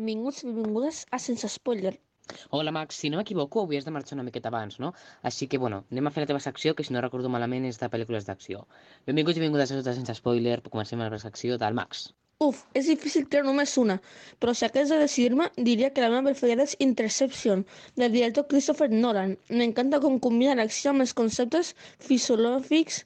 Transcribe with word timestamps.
benvinguts 0.00 0.42
i 0.42 0.46
benvingudes 0.48 1.04
a 1.10 1.18
Sense 1.18 1.48
Spoiler. 1.48 1.98
Hola 2.56 2.72
Max, 2.72 2.96
si 3.02 3.10
no 3.10 3.18
m'equivoco 3.18 3.64
havies 3.66 3.84
de 3.84 3.92
marxar 3.96 4.16
una 4.16 4.24
miqueta 4.28 4.48
abans, 4.48 4.78
no? 4.80 4.92
Així 5.30 5.48
que, 5.50 5.58
bueno, 5.64 5.82
anem 5.92 6.08
a 6.08 6.12
fer 6.14 6.24
la 6.24 6.30
teva 6.30 6.40
secció, 6.44 6.74
que 6.78 6.86
si 6.86 6.94
no 6.94 7.02
recordo 7.04 7.32
malament 7.34 7.66
és 7.68 7.80
de 7.82 7.90
pel·lícules 7.92 8.28
d'acció. 8.28 8.64
Benvinguts 9.10 9.36
i 9.36 9.44
benvingudes 9.44 9.74
a 9.74 9.80
tots 9.80 10.00
sense 10.00 10.16
spoiler, 10.22 10.60
comencem 10.70 11.02
amb 11.02 11.18
la 11.18 11.22
secció 11.26 11.58
del 11.60 11.76
Max. 11.76 12.06
Uf, 12.40 12.62
és 12.80 12.86
difícil 12.88 13.26
treure 13.28 13.50
només 13.50 13.74
una, 13.82 13.98
però 14.40 14.54
si 14.56 14.64
hagués 14.64 14.88
de 14.88 14.96
decidir-me, 15.02 15.50
diria 15.66 15.90
que 15.92 16.00
la 16.00 16.08
meva 16.14 16.30
preferida 16.30 16.64
és 16.64 16.76
Interception, 16.86 17.66
del 18.00 18.14
director 18.16 18.46
Christopher 18.52 18.88
Nolan. 18.94 19.34
M'encanta 19.52 20.00
com 20.00 20.16
combina 20.26 20.56
l'acció 20.56 20.94
amb 20.94 21.04
els 21.04 21.12
conceptes 21.18 21.74
fisiològics 22.06 23.02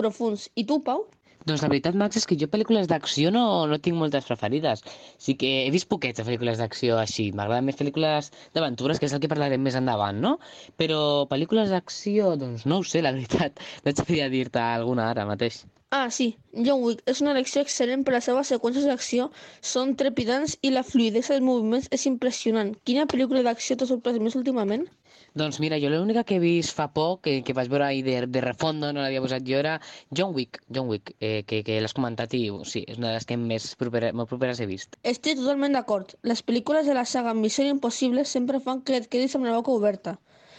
profuns. 0.00 0.48
I 0.56 0.64
tu, 0.70 0.80
Pau? 0.86 1.04
Doncs 1.48 1.62
la 1.64 1.68
veritat, 1.72 1.94
Max, 2.00 2.18
és 2.20 2.26
que 2.28 2.36
jo 2.40 2.46
pel·lícules 2.52 2.88
d'acció 2.90 3.30
no, 3.32 3.42
no 3.70 3.76
tinc 3.84 3.96
moltes 3.96 4.26
preferides. 4.28 4.82
Sí 5.26 5.34
que 5.40 5.52
he 5.62 5.70
vist 5.72 5.88
poquets 5.92 6.20
de 6.20 6.26
pel·lícules 6.26 6.60
d'acció 6.60 6.98
així. 7.00 7.30
M'agraden 7.38 7.64
més 7.68 7.78
pel·lícules 7.78 8.28
d'aventures, 8.56 9.00
que 9.00 9.08
és 9.08 9.14
el 9.16 9.22
que 9.22 9.30
parlarem 9.32 9.64
més 9.64 9.78
endavant, 9.80 10.20
no? 10.26 10.34
Però 10.82 11.00
pel·lícules 11.30 11.72
d'acció, 11.72 12.34
doncs 12.42 12.66
no 12.68 12.82
ho 12.82 12.86
sé, 12.92 13.00
la 13.06 13.14
veritat. 13.16 13.64
No 13.86 13.94
et 13.94 14.00
sabria 14.02 14.28
dir-te 14.28 14.60
alguna 14.60 15.08
ara 15.14 15.24
mateix. 15.28 15.62
Ah, 15.96 16.10
sí, 16.12 16.26
John 16.66 16.82
Wick 16.84 17.06
és 17.08 17.22
una 17.24 17.32
elecció 17.32 17.62
excel·lent 17.64 18.02
per 18.04 18.12
les 18.18 18.26
seves 18.28 18.50
seqüències 18.52 18.84
d'acció, 18.90 19.30
són 19.72 19.94
trepidants 20.02 20.58
i 20.60 20.74
la 20.74 20.84
fluidesa 20.84 21.32
dels 21.32 21.46
moviments 21.46 21.88
és 21.96 22.04
impressionant. 22.10 22.74
Quina 22.84 23.08
pel·lícula 23.08 23.46
d'acció 23.46 23.78
t'ha 23.78 23.88
sorprès 23.88 24.20
més 24.26 24.36
últimament? 24.36 24.84
Doncs 25.34 25.58
mira, 25.60 25.76
jo 25.78 25.90
l'única 25.92 26.24
que 26.24 26.36
he 26.38 26.42
vist 26.42 26.72
fa 26.76 26.86
poc, 26.94 27.20
que, 27.26 27.34
que 27.44 27.54
vaig 27.56 27.68
veure 27.72 27.84
ahir 27.86 28.04
de, 28.06 28.14
de 28.32 28.40
refondo, 28.40 28.92
no 28.92 29.02
l'havia 29.02 29.20
posat 29.24 29.44
jo, 29.44 29.58
era 29.60 29.74
John 30.10 30.32
Wick, 30.34 30.62
John 30.72 30.88
Wick, 30.88 31.12
eh, 31.20 31.42
que, 31.48 31.60
que 31.66 31.76
l'has 31.82 31.94
comentat 31.96 32.34
i 32.38 32.46
sí, 32.64 32.84
és 32.88 32.96
una 32.98 33.10
de 33.10 33.18
les 33.18 33.28
que 33.28 33.36
més 33.36 33.68
propera, 33.82 34.12
molt 34.16 34.32
properes 34.32 34.62
he 34.64 34.68
vist. 34.70 34.96
Estic 35.12 35.38
totalment 35.42 35.76
d'acord. 35.76 36.16
Les 36.22 36.42
pel·lícules 36.44 36.88
de 36.88 36.96
la 36.96 37.04
saga 37.04 37.36
Missió 37.36 37.68
Impossible 37.68 38.24
sempre 38.24 38.62
fan 38.64 38.82
que 38.82 38.96
et 39.02 39.12
quedis 39.12 39.36
amb 39.36 39.50
la 39.50 39.54
boca 39.58 39.76
oberta. 39.76 40.16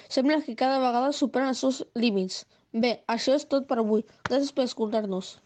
Sembla 0.10 0.42
que 0.46 0.58
cada 0.58 0.80
vegada 0.82 1.12
superen 1.14 1.52
els 1.54 1.66
seus 1.66 1.84
límits. 1.96 2.44
Bé, 2.74 3.00
això 3.10 3.34
és 3.38 3.46
tot 3.50 3.68
per 3.70 3.82
avui. 3.82 4.06
Gràcies 4.30 4.54
per 4.54 4.70
escoltar-nos. 4.70 5.38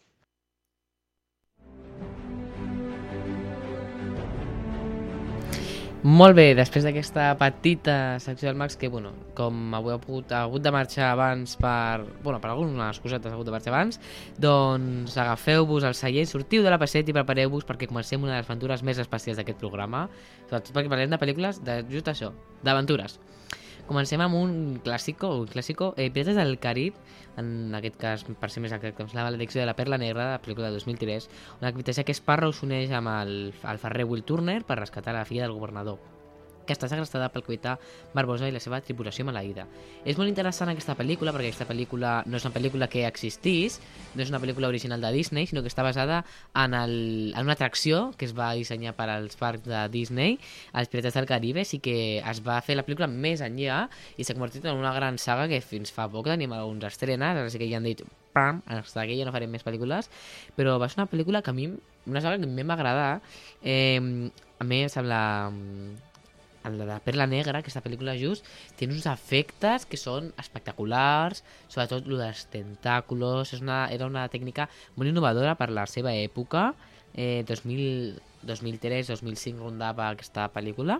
Molt 6.04 6.36
bé, 6.36 6.50
després 6.52 6.84
d'aquesta 6.84 7.30
petita 7.40 8.18
secció 8.20 8.50
del 8.50 8.58
Max, 8.60 8.74
que, 8.76 8.90
bueno, 8.92 9.14
com 9.32 9.72
avui 9.72 9.94
ha, 9.94 9.96
pogut, 9.96 10.34
ha 10.36 10.42
hagut 10.44 10.60
de 10.60 10.72
marxar 10.74 11.06
abans 11.14 11.54
per... 11.56 12.02
Bueno, 12.20 12.42
per 12.42 12.50
algunes 12.52 13.00
cosetes 13.00 13.32
ha 13.32 13.38
hagut 13.38 13.48
de 13.48 13.54
marxar 13.54 13.72
abans, 13.72 13.96
doncs 14.36 15.16
agafeu-vos 15.16 15.86
al 15.88 15.96
seient, 15.96 16.28
sortiu 16.28 16.60
de 16.60 16.74
la 16.74 16.76
passet 16.82 17.08
i 17.08 17.16
prepareu-vos 17.16 17.64
perquè 17.64 17.88
comencem 17.88 18.20
una 18.20 18.34
de 18.34 18.42
les 18.42 18.50
aventures 18.50 18.84
més 18.84 19.00
especials 19.00 19.40
d'aquest 19.40 19.62
programa, 19.64 20.10
sobretot 20.50 20.76
perquè 20.76 20.92
parlem 20.92 21.16
de 21.16 21.20
pel·lícules 21.24 21.64
de 21.64 21.80
just 21.88 22.12
això, 22.12 22.34
d'aventures. 22.60 23.16
Comencem 23.84 24.22
amb 24.24 24.38
un 24.38 24.54
clàssico, 24.84 25.28
un 25.42 25.50
clàssico, 25.50 25.90
eh, 25.98 26.08
Pirates 26.10 26.38
del 26.40 26.56
Carib, 26.58 26.96
en 27.36 27.74
aquest 27.76 27.98
cas, 28.00 28.24
per 28.40 28.48
ser 28.50 28.62
més 28.64 28.72
exacte, 28.72 29.04
la 29.12 29.26
maledicció 29.26 29.60
de 29.60 29.66
la 29.68 29.76
Perla 29.76 29.98
Negra, 30.00 30.30
la 30.32 30.40
pel·lícula 30.40 30.70
de 30.70 30.78
2003, 30.80 31.28
on 31.58 31.68
la 31.68 31.74
capità 31.76 32.02
que 32.02 32.16
Sparrow 32.16 32.56
s'uneix 32.56 32.96
amb 32.96 33.12
el, 33.12 33.36
el 33.52 33.84
ferrer 33.84 34.08
Will 34.08 34.24
Turner 34.24 34.62
per 34.64 34.80
rescatar 34.80 35.12
la 35.12 35.28
filla 35.28 35.44
del 35.44 35.58
governador 35.58 36.13
que 36.66 36.74
està 36.74 36.88
segrestada 36.88 37.28
pel 37.32 37.44
capità 37.44 37.76
Barbosa 38.14 38.48
i 38.48 38.54
la 38.54 38.62
seva 38.62 38.80
tripulació 38.84 39.26
maleïda. 39.28 39.66
És 40.04 40.18
molt 40.18 40.30
interessant 40.30 40.70
aquesta 40.72 40.96
pel·lícula 40.98 41.32
perquè 41.34 41.50
aquesta 41.50 41.68
pel·lícula 41.68 42.14
no 42.26 42.38
és 42.38 42.46
una 42.46 42.54
pel·lícula 42.54 42.88
que 42.90 43.04
existís, 43.08 43.80
no 44.14 44.24
és 44.24 44.32
una 44.32 44.40
pel·lícula 44.42 44.68
original 44.68 45.04
de 45.04 45.12
Disney, 45.14 45.48
sinó 45.50 45.62
que 45.62 45.72
està 45.72 45.84
basada 45.86 46.22
en, 46.54 46.74
el, 46.74 46.96
en 47.34 47.44
una 47.44 47.56
atracció 47.56 48.10
que 48.18 48.28
es 48.28 48.34
va 48.36 48.52
dissenyar 48.56 48.94
per 48.98 49.08
als 49.12 49.38
parcs 49.40 49.66
de 49.68 49.84
Disney, 49.92 50.38
els 50.72 50.90
Pirates 50.92 51.16
del 51.18 51.28
Caribe, 51.30 51.64
i 51.64 51.80
que 51.82 51.96
es 52.20 52.42
va 52.44 52.60
fer 52.64 52.76
la 52.78 52.84
pel·lícula 52.86 53.08
més 53.10 53.42
enllà 53.44 53.84
i 54.16 54.24
s'ha 54.24 54.36
convertit 54.36 54.66
en 54.68 54.78
una 54.80 54.94
gran 54.94 55.18
saga 55.18 55.48
que 55.50 55.60
fins 55.64 55.92
fa 55.94 56.08
poc 56.12 56.28
tenim 56.30 56.52
alguns 56.54 56.84
estrenes, 56.88 57.36
ara 57.36 57.50
sí 57.50 57.60
que 57.60 57.68
ja 57.70 57.80
han 57.80 57.88
dit 57.88 58.04
pam, 58.34 58.62
hasta 58.66 59.00
aquí 59.00 59.16
ja 59.18 59.24
no 59.24 59.32
farem 59.32 59.52
més 59.54 59.64
pel·lícules, 59.64 60.10
però 60.58 60.78
va 60.82 60.90
ser 60.90 61.00
una 61.00 61.10
pel·lícula 61.10 61.42
que 61.42 61.52
a 61.52 61.56
mi, 61.56 61.68
una 62.10 62.20
saga 62.24 62.40
que 62.42 62.48
a 62.48 62.50
mi 62.50 62.66
m'agrada, 62.66 63.20
eh, 63.62 64.00
a 64.58 64.64
mi 64.64 64.82
em 64.82 64.90
sembla 64.90 65.20
en 66.64 66.78
la 66.78 66.86
de 66.88 66.98
Perla 67.04 67.26
Negra, 67.28 67.60
aquesta 67.60 67.82
pel·lícula 67.84 68.16
just, 68.18 68.46
té 68.78 68.88
uns 68.88 69.06
efectes 69.10 69.84
que 69.88 70.00
són 70.00 70.30
espectaculars, 70.40 71.44
sobretot 71.68 72.08
el 72.08 72.22
dels 72.22 72.46
tentáculos, 72.52 73.52
és 73.54 73.62
una, 73.64 73.84
era 73.92 74.08
una 74.08 74.24
tècnica 74.32 74.68
molt 74.96 75.10
innovadora 75.10 75.54
per 75.60 75.70
la 75.70 75.86
seva 75.90 76.14
època, 76.16 76.70
eh, 77.14 77.44
2000, 77.48 78.16
2003-2005 78.48 79.62
rondava 79.68 80.08
aquesta 80.10 80.48
pel·lícula, 80.54 80.98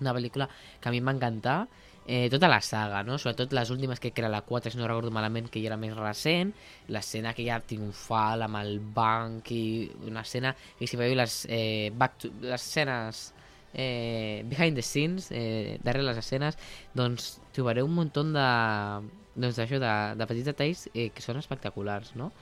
una 0.00 0.12
pel·lícula 0.12 0.48
que 0.80 0.88
a 0.88 0.92
mi 0.92 1.00
m'va 1.00 1.16
encantar, 1.16 1.60
eh, 2.06 2.28
tota 2.30 2.48
la 2.48 2.60
saga, 2.60 3.02
no? 3.02 3.18
sobretot 3.18 3.52
les 3.52 3.70
últimes 3.70 3.98
que 4.00 4.12
era 4.14 4.28
la 4.28 4.42
4, 4.42 4.70
si 4.70 4.78
no 4.78 4.86
recordo 4.86 5.10
malament, 5.10 5.48
que 5.50 5.60
ja 5.60 5.72
era 5.72 5.80
més 5.80 5.96
recent, 5.96 6.52
l'escena 6.88 7.34
que 7.34 7.46
ja 7.48 7.58
triomfal 7.60 8.46
amb 8.46 8.60
el 8.60 8.78
banc 8.80 9.50
i 9.50 9.90
una 10.06 10.22
escena 10.22 10.54
que 10.78 10.86
si 10.86 11.00
veieu 11.00 11.16
les, 11.18 11.46
eh, 11.50 11.90
back 11.96 12.20
to, 12.22 12.30
les 12.44 12.60
escenes 12.60 13.32
eh, 13.76 14.42
behind 14.48 14.74
the 14.74 14.82
scenes, 14.82 15.28
eh, 15.30 15.78
darrere 15.84 16.08
les 16.08 16.18
escenes, 16.18 16.56
doncs 16.96 17.36
trobareu 17.54 17.86
un 17.86 17.94
munt 18.00 18.12
de, 18.16 18.46
doncs, 19.36 19.60
de, 19.60 19.94
de 20.16 20.28
petits 20.32 20.48
detalls 20.48 20.86
eh, 20.94 21.10
que 21.14 21.24
són 21.24 21.38
espectaculars, 21.42 22.14
no? 22.16 22.32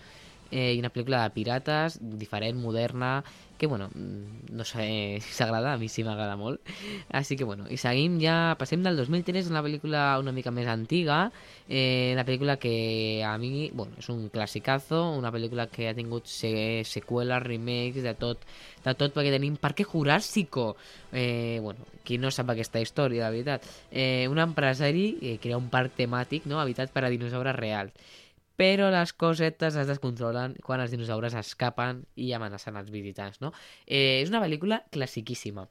Eh, 0.50 0.74
i 0.76 0.78
una 0.78 0.92
pel·lícula 0.92 1.24
de 1.24 1.32
pirates, 1.34 1.98
diferent, 2.20 2.60
moderna, 2.60 3.22
que, 3.58 3.66
bueno, 3.66 3.88
mm, 3.94 4.52
no 4.52 4.64
sé 4.64 5.18
si 5.20 5.32
s'agrada, 5.38 5.72
a 5.72 5.78
mi 5.78 5.88
sí 5.88 6.04
m'agrada 6.04 6.36
molt. 6.36 6.60
Així 7.08 7.36
que, 7.36 7.46
bueno, 7.48 7.66
i 7.70 7.78
seguim 7.80 8.18
ja, 8.22 8.54
passem 8.58 8.82
del 8.84 8.98
2003, 8.98 9.48
una 9.50 9.62
pel·lícula 9.64 10.04
una 10.20 10.34
mica 10.36 10.52
més 10.54 10.68
antiga, 10.70 11.30
eh, 11.68 12.12
una 12.14 12.26
pel·lícula 12.26 12.58
que 12.58 13.22
a 13.24 13.36
mi, 13.38 13.70
bueno, 13.72 13.96
és 13.98 14.08
un 14.12 14.28
classicazo, 14.28 15.04
una 15.16 15.32
pel·lícula 15.32 15.68
que 15.72 15.88
ha 15.88 15.94
tingut 15.94 16.26
se 16.30 16.82
seqüeles, 16.84 17.42
remakes, 17.42 18.02
de 18.04 18.14
tot, 18.18 18.42
de 18.84 18.94
tot 18.98 19.14
perquè 19.14 19.32
tenim 19.34 19.56
Parque 19.56 19.84
Jurásico, 19.84 20.74
eh, 21.12 21.58
bueno, 21.62 21.86
qui 22.04 22.18
no 22.18 22.30
sap 22.30 22.50
aquesta 22.52 22.82
història, 22.82 23.24
la 23.24 23.32
veritat, 23.32 23.64
eh, 23.90 24.26
un 24.28 24.42
empresari 24.42 25.06
eh, 25.22 25.38
crea 25.40 25.58
un 25.58 25.70
parc 25.72 25.96
temàtic, 25.96 26.50
no?, 26.50 26.60
habitat 26.60 26.92
per 26.92 27.06
a 27.06 27.12
dinosaures 27.12 27.56
reals 27.56 28.20
però 28.60 28.90
les 28.94 29.12
cosetes 29.18 29.76
es 29.80 29.90
descontrolen 29.90 30.54
quan 30.62 30.82
els 30.82 30.94
dinosaures 30.94 31.34
escapen 31.38 32.04
i 32.14 32.30
amenacen 32.36 32.78
els 32.78 32.92
visitants, 32.94 33.40
no? 33.42 33.52
Eh, 33.86 34.22
és 34.22 34.30
una 34.30 34.42
pel·lícula 34.44 34.82
classiquíssima. 34.94 35.66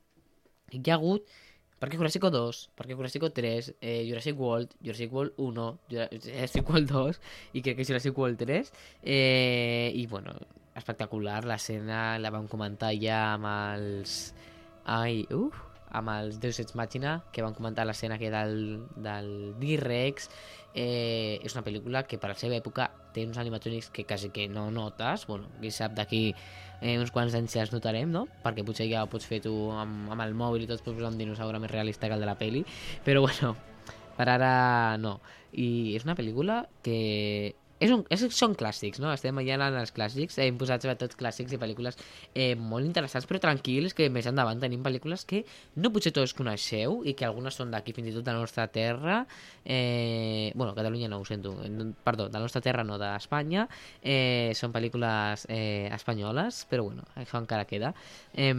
Hi 0.73 0.83
ha 0.89 0.97
hagut 0.97 1.29
Parque 1.83 1.97
Jurásico 1.97 2.29
2, 2.31 2.71
Parque 2.75 2.95
Jurásico 2.95 3.29
3, 3.31 3.75
eh, 3.81 4.05
Jurassic 4.07 4.39
World, 4.39 4.75
Jurassic 4.79 5.11
World 5.11 5.33
1, 5.35 5.79
Jurassic 5.91 6.69
World 6.69 6.91
2 6.91 7.21
i 7.53 7.61
crec 7.61 7.75
que 7.75 7.85
Jurassic 7.85 8.17
World 8.17 8.39
3 8.39 8.71
eh, 9.03 9.91
i 9.93 10.05
bueno, 10.07 10.31
espectacular 10.75 11.43
l'escena, 11.43 12.17
la 12.19 12.31
vam 12.31 12.47
comentar 12.47 12.93
ja 12.95 13.33
amb 13.33 13.51
els... 13.51 14.33
Ai, 14.83 15.25
uf, 15.31 15.59
amb 15.93 16.09
els 16.15 16.39
Deus 16.39 16.59
Ex 16.59 16.75
Machina, 16.75 17.17
que 17.31 17.43
van 17.45 17.55
comentar 17.55 17.85
l'escena 17.87 18.17
que 18.19 18.31
del, 18.33 18.83
del 18.95 19.29
D-Rex. 19.61 20.29
Eh, 20.73 21.39
és 21.45 21.53
una 21.53 21.61
pel·lícula 21.61 22.01
que 22.09 22.17
per 22.17 22.31
la 22.31 22.37
seva 22.37 22.55
època 22.57 22.87
té 23.13 23.27
uns 23.27 23.37
animatrònics 23.37 23.91
que 23.93 24.07
quasi 24.09 24.31
que 24.33 24.47
no 24.49 24.71
notes, 24.73 25.27
bueno, 25.29 25.51
qui 25.61 25.69
sap 25.69 25.93
d'aquí 25.93 26.23
eh, 26.81 26.97
uns 26.97 27.13
quants 27.13 27.35
anys 27.37 27.53
ja 27.53 27.61
els 27.61 27.73
notarem, 27.75 28.09
no? 28.09 28.25
Perquè 28.41 28.65
potser 28.65 28.89
ja 28.89 29.03
ho 29.05 29.09
pots 29.11 29.27
fer 29.29 29.39
tu 29.45 29.53
amb, 29.71 30.09
amb 30.11 30.25
el 30.25 30.33
mòbil 30.37 30.65
i 30.65 30.69
tot, 30.69 30.81
pots 30.81 30.97
posar 30.97 31.13
un 31.13 31.19
dinosaure 31.21 31.61
més 31.61 31.71
realista 31.71 32.09
que 32.09 32.17
el 32.17 32.25
de 32.25 32.29
la 32.29 32.39
peli, 32.39 32.63
però 33.05 33.21
bueno, 33.21 33.53
per 34.17 34.29
ara 34.33 34.53
no. 34.97 35.19
I 35.53 35.93
és 35.93 36.07
una 36.07 36.17
pel·lícula 36.17 36.63
que 36.81 37.53
és 37.83 37.91
un, 37.91 38.03
és, 38.13 38.23
són 38.35 38.55
clàssics, 38.59 39.01
no? 39.03 39.11
Estem 39.13 39.39
allà 39.41 39.57
en 39.67 39.77
els 39.81 39.91
clàssics, 39.95 40.37
hem 40.41 40.57
posat 40.59 40.85
sobretot 40.85 41.15
clàssics 41.19 41.53
i 41.55 41.59
pel·lícules 41.59 41.97
eh, 42.33 42.53
molt 42.55 42.87
interessants 42.87 43.27
però 43.29 43.41
tranquils, 43.43 43.95
que 43.97 44.09
més 44.13 44.27
endavant 44.29 44.61
tenim 44.61 44.83
pel·lícules 44.85 45.25
que 45.29 45.43
no 45.83 45.91
potser 45.93 46.13
tots 46.15 46.35
coneixeu 46.37 47.01
i 47.07 47.15
que 47.17 47.27
algunes 47.27 47.59
són 47.59 47.73
d'aquí 47.73 47.95
fins 47.95 48.11
i 48.11 48.15
tot 48.15 48.25
de 48.25 48.35
la 48.35 48.43
nostra 48.43 48.67
terra, 48.71 49.23
eh, 49.65 50.51
bueno, 50.55 50.73
Catalunya 50.77 51.09
no 51.11 51.19
ho 51.21 51.25
sento, 51.27 51.55
perdó, 52.03 52.29
de 52.29 52.39
la 52.39 52.45
nostra 52.47 52.63
terra 52.63 52.85
no, 52.87 52.99
d'Espanya, 53.01 53.67
eh, 54.01 54.53
són 54.55 54.73
pel·lícules 54.75 55.47
eh, 55.49 55.89
espanyoles, 55.93 56.63
però 56.71 56.87
bueno, 56.87 57.07
això 57.19 57.41
encara 57.41 57.67
queda. 57.69 57.93
Eh, 58.33 58.53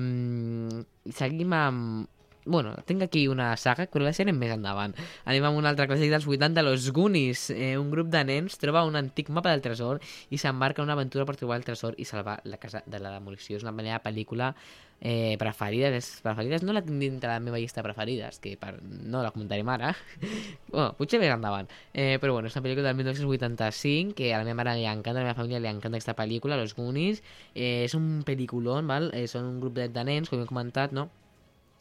seguim 1.13 1.57
amb 1.57 2.14
bueno, 2.45 2.75
tinc 2.85 3.03
aquí 3.03 3.27
una 3.29 3.57
saga, 3.57 3.87
però 3.91 4.05
la 4.05 4.13
serem 4.17 4.37
més 4.39 4.53
endavant. 4.55 4.95
Anem 5.25 5.49
amb 5.49 5.61
un 5.61 5.69
altre 5.69 5.87
clàssic 5.89 6.13
dels 6.13 6.27
80, 6.29 6.65
Los 6.67 6.91
Goonies. 6.93 7.49
Eh, 7.51 7.75
un 7.81 7.91
grup 7.91 8.11
de 8.13 8.25
nens 8.25 8.59
troba 8.61 8.85
un 8.85 8.97
antic 9.01 9.31
mapa 9.31 9.53
del 9.55 9.65
tresor 9.65 10.03
i 10.31 10.41
s'embarca 10.41 10.83
en 10.83 10.91
una 10.91 10.99
aventura 10.99 11.25
per 11.25 11.39
trobar 11.41 11.61
el 11.61 11.65
tresor 11.65 11.97
i 11.99 12.05
salvar 12.05 12.41
la 12.45 12.59
casa 12.61 12.85
de 12.87 13.01
la 13.01 13.15
demolició. 13.17 13.57
És 13.57 13.65
una 13.65 13.73
meva 13.73 14.03
pel·lícula 14.05 14.53
eh, 15.01 15.37
preferida. 15.39 15.91
Les 15.91 16.09
preferides 16.25 16.63
no 16.63 16.77
la 16.77 16.83
tinc 16.85 17.01
dintre 17.01 17.31
la 17.31 17.41
meva 17.41 17.59
llista 17.59 17.81
de 17.81 17.89
preferides, 17.89 18.39
que 18.41 18.57
per... 18.61 18.75
no 18.83 19.23
la 19.23 19.33
comentarem 19.33 19.69
ara. 19.69 19.95
bueno, 20.73 20.93
potser 20.99 21.21
més 21.23 21.33
endavant. 21.33 21.69
Eh, 21.93 22.19
però 22.21 22.37
bueno, 22.37 22.53
és 22.53 22.57
una 22.57 22.65
pel·lícula 22.67 22.91
del 22.91 23.01
1985 23.01 24.17
que 24.21 24.33
a 24.35 24.41
la 24.41 24.49
meva 24.49 24.63
mare 24.63 24.77
li 24.79 24.89
encanta, 24.89 25.21
a 25.21 25.23
la 25.23 25.29
meva 25.31 25.41
família 25.41 25.63
li 25.65 25.73
encanta 25.73 25.97
aquesta 25.97 26.17
pel·lícula, 26.19 26.61
Los 26.61 26.77
Goonies. 26.77 27.25
Eh, 27.55 27.85
és 27.89 27.97
un 27.99 28.23
pel·lículon, 28.27 28.89
val? 28.91 29.13
Eh, 29.17 29.29
són 29.31 29.49
un 29.49 29.61
grup 29.65 29.77
de, 29.81 29.89
de 29.93 30.09
nens, 30.09 30.33
com 30.33 30.45
he 30.45 30.49
comentat, 30.49 30.93
no? 30.93 31.11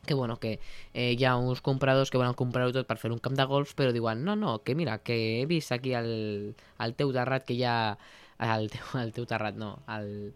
Que 0.05 0.13
bueno, 0.13 0.37
que 0.39 0.59
eh, 0.93 1.13
hi 1.17 1.25
ha 1.25 1.35
uns 1.37 1.61
compradors 1.61 2.11
que 2.11 2.19
volen 2.19 2.35
comprar-ho 2.39 2.73
tot 2.75 2.87
per 2.89 2.97
fer 3.01 3.11
un 3.11 3.21
camp 3.23 3.37
de 3.39 3.45
golf, 3.49 3.73
però 3.77 3.93
diuen, 3.95 4.23
no, 4.27 4.35
no, 4.35 4.57
que 4.63 4.75
mira, 4.75 4.99
que 4.99 5.17
he 5.41 5.45
vist 5.47 5.71
aquí 5.71 5.93
al, 5.97 6.55
al 6.77 6.95
teu 6.99 7.13
terrat 7.15 7.47
que 7.47 7.57
hi 7.57 7.63
ha... 7.67 7.77
Al 8.43 8.65
teu, 8.73 8.83
al 8.99 9.13
teu 9.15 9.27
terrat, 9.29 9.55
no, 9.55 9.69
al, 9.87 10.33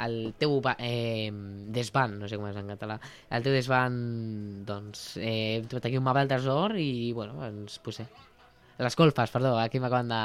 al 0.00 0.14
teu 0.38 0.54
eh, 0.78 1.28
desvan, 1.76 2.16
no 2.22 2.30
sé 2.30 2.38
com 2.38 2.48
és 2.48 2.56
en 2.56 2.70
català, 2.72 2.96
al 3.28 3.44
teu 3.44 3.52
desvan, 3.52 4.00
doncs, 4.64 5.04
eh, 5.20 5.58
hem 5.58 5.68
trobat 5.68 5.90
aquí 5.90 6.00
un 6.00 6.06
mapa 6.06 6.22
del 6.24 6.32
tresor 6.32 6.78
i, 6.80 7.12
bueno, 7.12 7.42
ens 7.44 7.76
posem. 7.84 8.29
Les 8.80 8.96
golfes, 8.96 9.30
perdó, 9.30 9.58
aquí 9.60 9.80
m'acaben 9.80 10.08
de... 10.08 10.24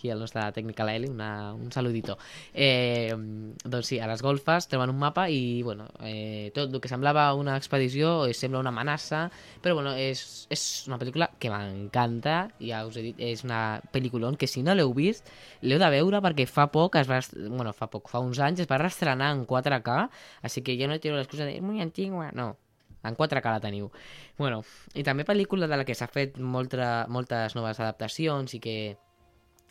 Aquí 0.00 0.08
el 0.08 0.22
nostre 0.22 0.40
tècnic 0.56 0.78
a 0.80 0.86
l'Eli, 0.88 1.10
un 1.12 1.66
saludito. 1.74 2.14
Eh, 2.54 3.12
doncs 3.12 3.90
sí, 3.90 3.98
a 4.00 4.06
les 4.08 4.22
golfes 4.24 4.64
troben 4.72 4.88
un 4.88 4.96
mapa 4.96 5.26
i, 5.28 5.60
bueno, 5.60 5.90
eh, 6.00 6.48
tot 6.56 6.72
el 6.72 6.80
que 6.80 6.88
semblava 6.88 7.26
una 7.36 7.58
expedició 7.60 8.24
eh, 8.24 8.32
sembla 8.32 8.62
una 8.64 8.72
amenaça, 8.72 9.26
però, 9.60 9.76
bueno, 9.76 9.92
és, 9.92 10.46
és 10.48 10.64
una 10.88 10.96
pel·lícula 10.96 11.28
que 11.36 11.52
m'encanta, 11.52 12.38
ja 12.64 12.80
us 12.88 12.96
he 12.96 13.04
dit, 13.10 13.20
és 13.20 13.44
una 13.44 13.60
pel·lículon 13.92 14.40
que 14.40 14.48
si 14.48 14.64
no 14.64 14.72
l'heu 14.72 14.96
vist, 14.96 15.28
l'heu 15.60 15.82
de 15.84 15.92
veure 15.98 16.24
perquè 16.24 16.48
fa 16.48 16.70
poc, 16.72 16.96
es 16.96 17.12
va, 17.12 17.20
bueno, 17.36 17.76
fa 17.76 17.92
poc, 17.92 18.08
fa 18.08 18.24
uns 18.24 18.40
anys, 18.40 18.64
es 18.64 18.72
va 18.72 18.80
reestrenar 18.80 19.34
en 19.36 19.44
4K, 19.44 20.00
així 20.48 20.64
que 20.64 20.80
ja 20.80 20.88
no 20.88 20.96
tiro 20.96 21.20
l'excusa 21.20 21.44
de, 21.44 21.60
és 21.60 21.68
muy 21.68 21.84
antigua, 21.84 22.32
no, 22.32 22.54
en 23.02 23.16
4K 23.16 23.54
la 23.54 23.62
teniu. 23.62 23.90
Bueno, 24.38 24.62
i 24.94 25.04
també 25.06 25.26
pel·lícula 25.28 25.68
de 25.70 25.80
la 25.80 25.86
que 25.88 25.96
s'ha 25.96 26.10
fet 26.10 26.38
molta, 26.38 27.06
moltes 27.08 27.56
noves 27.58 27.80
adaptacions 27.80 28.56
i 28.56 28.60
que 28.62 28.80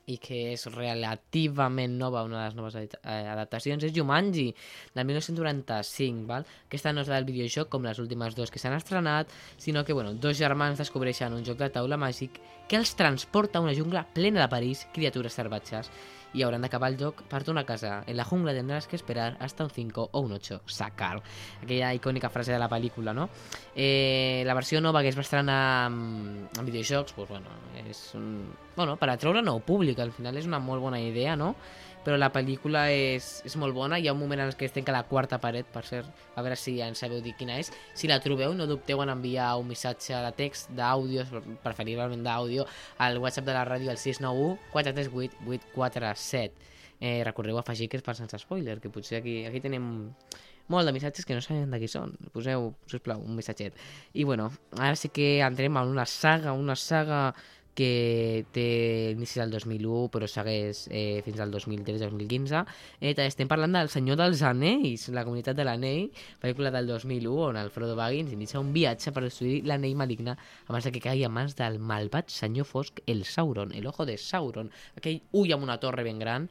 i 0.10 0.18
que 0.18 0.40
és 0.56 0.66
relativament 0.74 1.98
nova, 2.00 2.24
una 2.26 2.40
de 2.40 2.46
les 2.48 2.56
noves 2.58 2.78
eh, 2.80 2.88
adaptacions, 3.30 3.84
és 3.86 3.94
Jumanji, 3.94 4.48
del 4.96 5.06
1995, 5.06 6.26
val? 6.30 6.48
Aquesta 6.68 6.94
no 6.94 7.04
és 7.04 7.12
la 7.12 7.20
del 7.20 7.30
videojoc 7.30 7.70
com 7.70 7.86
les 7.86 8.02
últimes 8.02 8.38
dos 8.38 8.50
que 8.50 8.62
s'han 8.62 8.78
estrenat, 8.78 9.30
sinó 9.62 9.86
que, 9.86 9.94
bueno, 9.94 10.16
dos 10.16 10.38
germans 10.40 10.82
descobreixen 10.82 11.36
un 11.38 11.46
joc 11.46 11.62
de 11.62 11.70
taula 11.76 12.00
màgic 12.02 12.40
que 12.70 12.80
els 12.80 12.96
transporta 12.98 13.60
a 13.60 13.66
una 13.66 13.76
jungla 13.78 14.08
plena 14.16 14.42
de 14.42 14.50
perills, 14.50 14.88
criatures 14.96 15.38
salvatges, 15.38 15.92
y 16.34 16.44
hauran 16.44 16.62
de 16.62 16.68
acabar 16.68 16.92
el 16.92 17.00
joc 17.00 17.24
per 17.24 17.44
tornar 17.44 17.66
casa. 17.66 18.04
En 18.08 18.18
la 18.18 18.26
jungla 18.26 18.54
tendrás 18.54 18.88
que 18.88 18.96
esperar 18.96 19.38
hasta 19.40 19.64
un 19.64 19.70
5 19.70 20.10
o 20.12 20.20
un 20.20 20.32
8. 20.34 20.62
Sacar. 20.66 21.22
Aquella 21.64 21.94
icònica 21.94 22.30
frase 22.30 22.54
de 22.54 22.60
la 22.60 22.70
pel·lícula, 22.70 23.14
no? 23.14 23.30
Eh, 23.76 24.44
la 24.46 24.54
versió 24.54 24.82
nova 24.82 25.02
que 25.02 25.10
es 25.10 25.18
va 25.18 25.26
estrenar 25.26 25.60
amb, 25.88 26.50
amb 26.58 26.66
videojocs, 26.68 27.14
pues, 27.14 27.30
bueno, 27.30 27.50
és 27.88 28.14
un... 28.16 28.50
Bueno, 28.76 28.96
per 28.96 29.10
atreure 29.12 29.42
nou 29.44 29.60
públic, 29.66 30.00
al 30.00 30.14
final 30.16 30.38
és 30.40 30.48
una 30.48 30.62
molt 30.64 30.82
bona 30.82 31.02
idea, 31.04 31.36
no? 31.36 31.56
Però 32.06 32.16
la 32.16 32.30
pel·lícula 32.32 32.86
és, 32.96 33.28
és 33.48 33.56
molt 33.60 33.76
bona, 33.76 34.00
hi 34.00 34.08
ha 34.08 34.14
un 34.16 34.22
moment 34.22 34.40
en 34.46 34.54
què 34.56 34.70
es 34.70 34.76
tanca 34.76 34.96
la 34.96 35.04
quarta 35.10 35.40
paret, 35.44 35.68
per 35.74 35.84
cert, 35.88 36.08
a 36.36 36.44
veure 36.46 36.56
si 36.60 36.78
en 36.82 36.96
sabeu 36.96 37.20
dir 37.26 37.36
quina 37.40 37.58
és. 37.60 37.74
Si 37.98 38.08
la 38.08 38.22
trobeu, 38.24 38.56
no 38.56 38.68
dubteu 38.70 39.04
en 39.04 39.12
enviar 39.12 39.52
un 39.60 39.68
missatge 39.68 40.16
de 40.16 40.32
text, 40.38 40.72
d'àudio, 40.78 41.28
preferiblement 41.66 42.24
d'àudio, 42.24 42.66
al 43.04 43.20
WhatsApp 43.20 43.50
de 43.52 43.58
la 43.58 43.66
ràdio 43.68 43.92
al 43.92 44.00
691 44.00 44.72
438 44.72 45.44
847. 45.48 46.76
Eh, 47.00 47.22
recordeu 47.24 47.60
afegir 47.60 47.88
que 47.88 48.00
és 48.00 48.04
per 48.04 48.16
sense 48.16 48.40
spoiler, 48.42 48.80
que 48.84 48.92
potser 48.92 49.22
aquí, 49.22 49.42
aquí 49.48 49.62
tenim 49.64 49.86
molt 50.70 50.86
de 50.86 50.94
missatges 50.94 51.26
que 51.26 51.36
no 51.36 51.42
sabem 51.44 51.72
de 51.74 51.80
qui 51.82 51.88
són. 51.92 52.14
Poseu, 52.34 52.74
sisplau, 52.92 53.24
un 53.26 53.36
missatget. 53.36 53.76
I 54.14 54.26
bueno, 54.28 54.50
ara 54.78 54.96
sí 55.00 55.10
que 55.10 55.40
entrem 55.42 55.80
en 55.82 55.96
una 55.96 56.06
saga, 56.06 56.54
una 56.54 56.76
saga 56.78 57.34
que 57.80 58.46
té 58.52 58.68
inici 59.14 59.40
del 59.40 59.54
2001 59.56 60.10
però 60.12 60.28
segueix 60.28 60.82
eh, 60.92 61.22
fins 61.24 61.40
al 61.40 61.54
2013-2015 61.54 62.64
eh, 63.00 63.14
estem 63.24 63.48
parlant 63.48 63.78
del 63.78 63.92
Senyor 63.94 64.20
dels 64.20 64.44
Anells 64.44 65.08
la 65.16 65.24
comunitat 65.28 65.56
de 65.56 65.66
l'anell 65.68 66.10
pel·lícula 66.42 66.74
del 66.76 66.92
2001 66.92 67.38
on 67.48 67.62
el 67.62 67.72
Frodo 67.72 67.96
Baggins 67.96 68.36
inicia 68.36 68.60
un 68.60 68.74
viatge 68.76 69.14
per 69.16 69.24
destruir 69.24 69.62
l'anell 69.70 69.96
maligne 70.00 70.36
abans 70.68 70.90
que 70.90 71.04
caigui 71.04 71.24
a 71.24 71.32
mans 71.32 71.56
del 71.56 71.80
malvat 71.80 72.34
senyor 72.34 72.68
fosc 72.68 73.00
el 73.08 73.24
Sauron, 73.24 73.72
el 73.72 73.88
ojo 73.88 74.06
de 74.06 74.18
Sauron 74.20 74.74
aquell 75.00 75.22
ull 75.40 75.56
amb 75.56 75.64
una 75.70 75.80
torre 75.80 76.04
ben 76.04 76.20
gran 76.20 76.50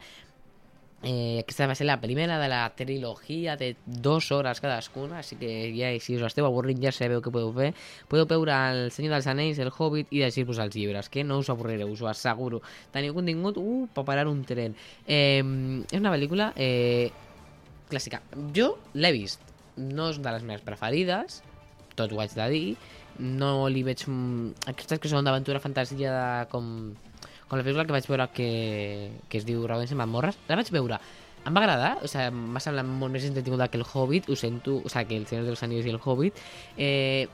Eh, 1.01 1.39
aquesta 1.45 1.69
va 1.71 1.77
ser 1.79 1.87
la 1.87 2.01
primera 2.03 2.41
de 2.41 2.49
la 2.51 2.65
trilogia 2.75 3.55
de 3.57 3.77
dues 3.87 4.33
hores 4.35 4.59
cadascuna, 4.59 5.21
així 5.21 5.37
que 5.39 5.51
ja, 5.77 5.93
si 6.03 6.17
us 6.19 6.25
esteu 6.27 6.49
avorrint 6.49 6.81
ja 6.83 6.91
sabeu 6.95 7.23
què 7.23 7.31
podeu 7.31 7.53
fer. 7.55 7.69
Podeu 8.11 8.27
veure 8.27 8.57
El 8.73 8.91
Senyor 8.95 9.15
dels 9.15 9.29
Anells, 9.31 9.61
El 9.63 9.71
Hobbit 9.71 10.11
i 10.11 10.25
llegir-vos 10.25 10.59
els 10.65 10.75
llibres, 10.75 11.09
que 11.09 11.23
no 11.23 11.39
us 11.39 11.53
avorrireu, 11.55 11.93
us 11.95 12.03
ho 12.03 12.11
asseguro. 12.11 12.63
Teniu 12.95 13.15
contingut 13.15 13.63
uh, 13.63 13.87
per 13.95 14.07
parar 14.11 14.27
un 14.27 14.43
tren. 14.49 14.75
Eh, 15.07 15.39
és 15.87 16.01
una 16.01 16.15
pel·lícula 16.15 16.51
eh, 16.57 17.13
clàssica. 17.93 18.25
Jo 18.57 18.73
l'he 18.99 19.15
vist, 19.15 19.45
no 19.79 20.11
és 20.11 20.19
de 20.19 20.35
les 20.35 20.47
meves 20.51 20.67
preferides, 20.67 21.43
tot 21.99 22.11
ho 22.11 22.23
haig 22.23 22.35
de 22.35 22.51
dir, 22.51 22.65
no 23.19 23.69
li 23.71 23.85
veig... 23.87 24.03
mm, 24.11 24.67
Aquestes 24.75 24.99
que 25.03 25.11
són 25.11 25.27
d'aventura 25.27 25.63
fantasia 25.63 26.11
de, 26.15 26.49
com 26.51 26.73
com 27.49 27.59
la 27.59 27.65
pel·lícula 27.65 27.87
que 27.89 27.97
vaig 27.97 28.07
veure 28.11 28.29
que, 28.35 28.51
que 29.29 29.41
es 29.41 29.49
diu 29.49 29.65
Raons 29.67 29.93
i 29.93 29.99
Mamorres, 29.99 30.39
la 30.49 30.61
vaig 30.61 30.71
veure 30.75 31.01
em 31.47 31.55
va 31.57 31.63
agradar, 31.65 31.93
o 32.05 32.09
sigui, 32.11 32.29
m'ha 32.53 32.61
semblat 32.61 32.87
molt 32.87 33.15
més 33.15 33.27
entretinguda 33.29 33.71
que 33.73 33.79
el 33.81 33.87
Hobbit, 33.87 34.29
ho 34.29 34.37
sento, 34.37 34.81
o 34.85 34.91
sigui, 34.93 35.07
que 35.09 35.21
el 35.23 35.29
Senyor 35.31 35.47
dels 35.49 35.63
Anills 35.65 35.87
i 35.87 35.93
el 35.95 36.01
Hobbit. 36.03 36.41
Eh, 36.77 37.29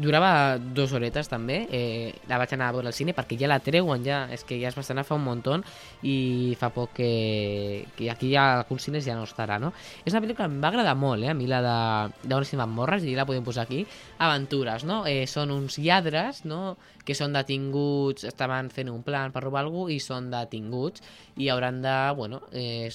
durava 0.00 0.56
dues 0.56 0.92
horetes 0.96 1.28
també, 1.28 1.66
eh, 1.70 2.14
la 2.28 2.38
vaig 2.40 2.54
anar 2.54 2.70
a 2.70 2.72
veure 2.72 2.88
al 2.88 2.96
cine 2.96 3.12
perquè 3.12 3.36
ja 3.38 3.50
la 3.50 3.58
treuen 3.60 4.04
ja, 4.04 4.22
és 4.32 4.44
que 4.48 4.56
ja 4.60 4.70
es 4.70 4.76
va 4.76 4.80
estrenar 4.80 5.04
fa 5.04 5.18
un 5.18 5.26
muntó 5.26 5.58
i 6.02 6.56
fa 6.58 6.70
poc 6.72 6.94
que, 6.96 7.84
que 7.96 8.10
aquí 8.10 8.30
ja 8.32 8.60
alguns 8.60 8.86
cines 8.88 9.04
ja 9.04 9.16
no 9.18 9.26
estarà, 9.28 9.58
no? 9.60 9.74
És 10.04 10.14
una 10.14 10.22
pel·lícula 10.24 10.46
que 10.46 10.54
em 10.54 10.60
va 10.62 10.70
agradar 10.72 10.96
molt, 10.96 11.24
eh, 11.24 11.32
a 11.32 11.36
mi 11.36 11.50
la 11.50 11.60
de 11.66 12.28
Dones 12.28 12.54
i 12.54 12.60
Mamorres, 12.60 13.04
i 13.04 13.16
la 13.18 13.26
podem 13.28 13.44
posar 13.44 13.66
aquí, 13.66 13.84
aventures, 14.18 14.86
no? 14.88 15.04
Eh, 15.06 15.26
són 15.26 15.52
uns 15.52 15.78
lladres, 15.78 16.44
no?, 16.48 16.78
que 17.10 17.18
són 17.18 17.34
detinguts, 17.34 18.24
estaven 18.28 18.70
fent 18.70 18.92
un 18.92 19.02
plan 19.06 19.34
per 19.34 19.42
robar 19.42 19.64
algú 19.64 19.88
i 19.90 19.98
són 20.02 20.30
detinguts 20.30 21.02
i 21.42 21.50
hauran 21.50 21.82
de, 21.82 21.96
bueno, 22.14 22.42
eh, 22.54 22.90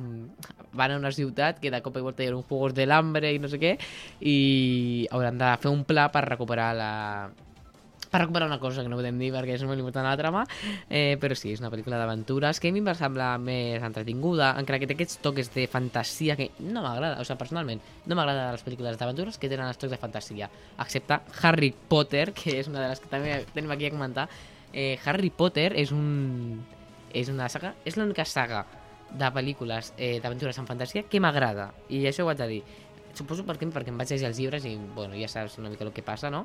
van 0.78 0.90
a 0.90 0.98
una 0.98 1.14
ciutat 1.14 1.62
que 1.62 1.70
de 1.70 1.82
cop 1.84 1.96
i 2.00 2.04
volta 2.04 2.24
hi 2.24 2.32
ha 2.32 2.34
un 2.34 2.42
juegos 2.42 2.74
de 2.74 2.88
l'hambre 2.90 3.30
i 3.30 3.38
no 3.38 3.50
sé 3.52 3.62
què 3.62 3.76
i 4.26 4.36
hauran 5.14 5.38
de 5.38 5.56
fer 5.62 5.70
un 5.70 5.86
pla 5.86 6.10
per 6.10 6.26
recuperar 6.26 6.72
la 6.78 6.92
per 8.14 8.20
recuperar 8.20 8.46
una 8.46 8.60
cosa 8.60 8.84
que 8.84 8.90
no 8.90 8.94
podem 8.94 9.16
dir 9.18 9.32
perquè 9.34 9.56
és 9.56 9.64
molt 9.66 9.80
important 9.82 10.06
a 10.06 10.12
la 10.12 10.18
trama, 10.20 10.44
eh, 10.86 11.16
però 11.18 11.34
sí, 11.34 11.50
és 11.50 11.58
una 11.58 11.70
pel·lícula 11.72 11.98
d'aventures 11.98 12.60
que 12.62 12.70
a 12.70 12.74
mi 12.74 12.78
em 12.78 12.86
va 12.86 12.94
semblar 12.94 13.32
més 13.42 13.82
entretinguda, 13.82 14.52
encara 14.60 14.78
que 14.78 14.86
té 14.86 14.94
aquests 14.94 15.18
toques 15.24 15.50
de 15.50 15.64
fantasia 15.72 16.36
que 16.38 16.52
no 16.62 16.84
m'agrada, 16.84 17.18
o 17.18 17.26
sigui, 17.26 17.40
personalment, 17.40 17.82
no 18.06 18.14
m'agrada 18.14 18.52
les 18.54 18.62
pel·lícules 18.62 19.00
d'aventures 19.00 19.40
que 19.42 19.50
tenen 19.50 19.66
els 19.66 19.82
tocs 19.82 19.96
de 19.96 19.98
fantasia, 19.98 20.50
excepte 20.78 21.18
Harry 21.42 21.72
Potter, 21.74 22.28
que 22.38 22.60
és 22.60 22.70
una 22.70 22.84
de 22.84 22.92
les 22.92 23.02
que 23.02 23.10
també 23.10 23.40
tenim 23.50 23.74
aquí 23.74 23.90
a 23.90 23.92
comentar. 23.96 24.28
Eh, 24.70 24.94
Harry 25.04 25.34
Potter 25.34 25.72
és 25.82 25.90
un... 25.90 26.62
és 27.10 27.34
una 27.34 27.50
saga, 27.50 27.74
és 27.82 27.98
l'única 27.98 28.24
saga 28.26 28.62
de 29.14 29.26
pel·lícules 29.30 29.92
eh, 29.96 30.20
d'aventures 30.22 30.58
en 30.58 30.66
fantasia 30.66 31.04
que 31.10 31.20
m'agrada, 31.22 31.72
i 31.90 32.04
això 32.06 32.26
ho 32.26 32.30
haig 32.30 32.38
de 32.38 32.50
dir. 32.50 32.62
Suposo 33.14 33.44
perquè, 33.46 33.68
perquè 33.70 33.92
em 33.92 33.98
vaig 34.00 34.10
llegir 34.10 34.26
els 34.26 34.38
llibres 34.40 34.64
i, 34.66 34.74
bueno, 34.96 35.14
ja 35.14 35.28
saps 35.30 35.58
una 35.60 35.70
mica 35.70 35.86
el 35.86 35.92
que 35.94 36.02
passa, 36.02 36.30
no? 36.34 36.44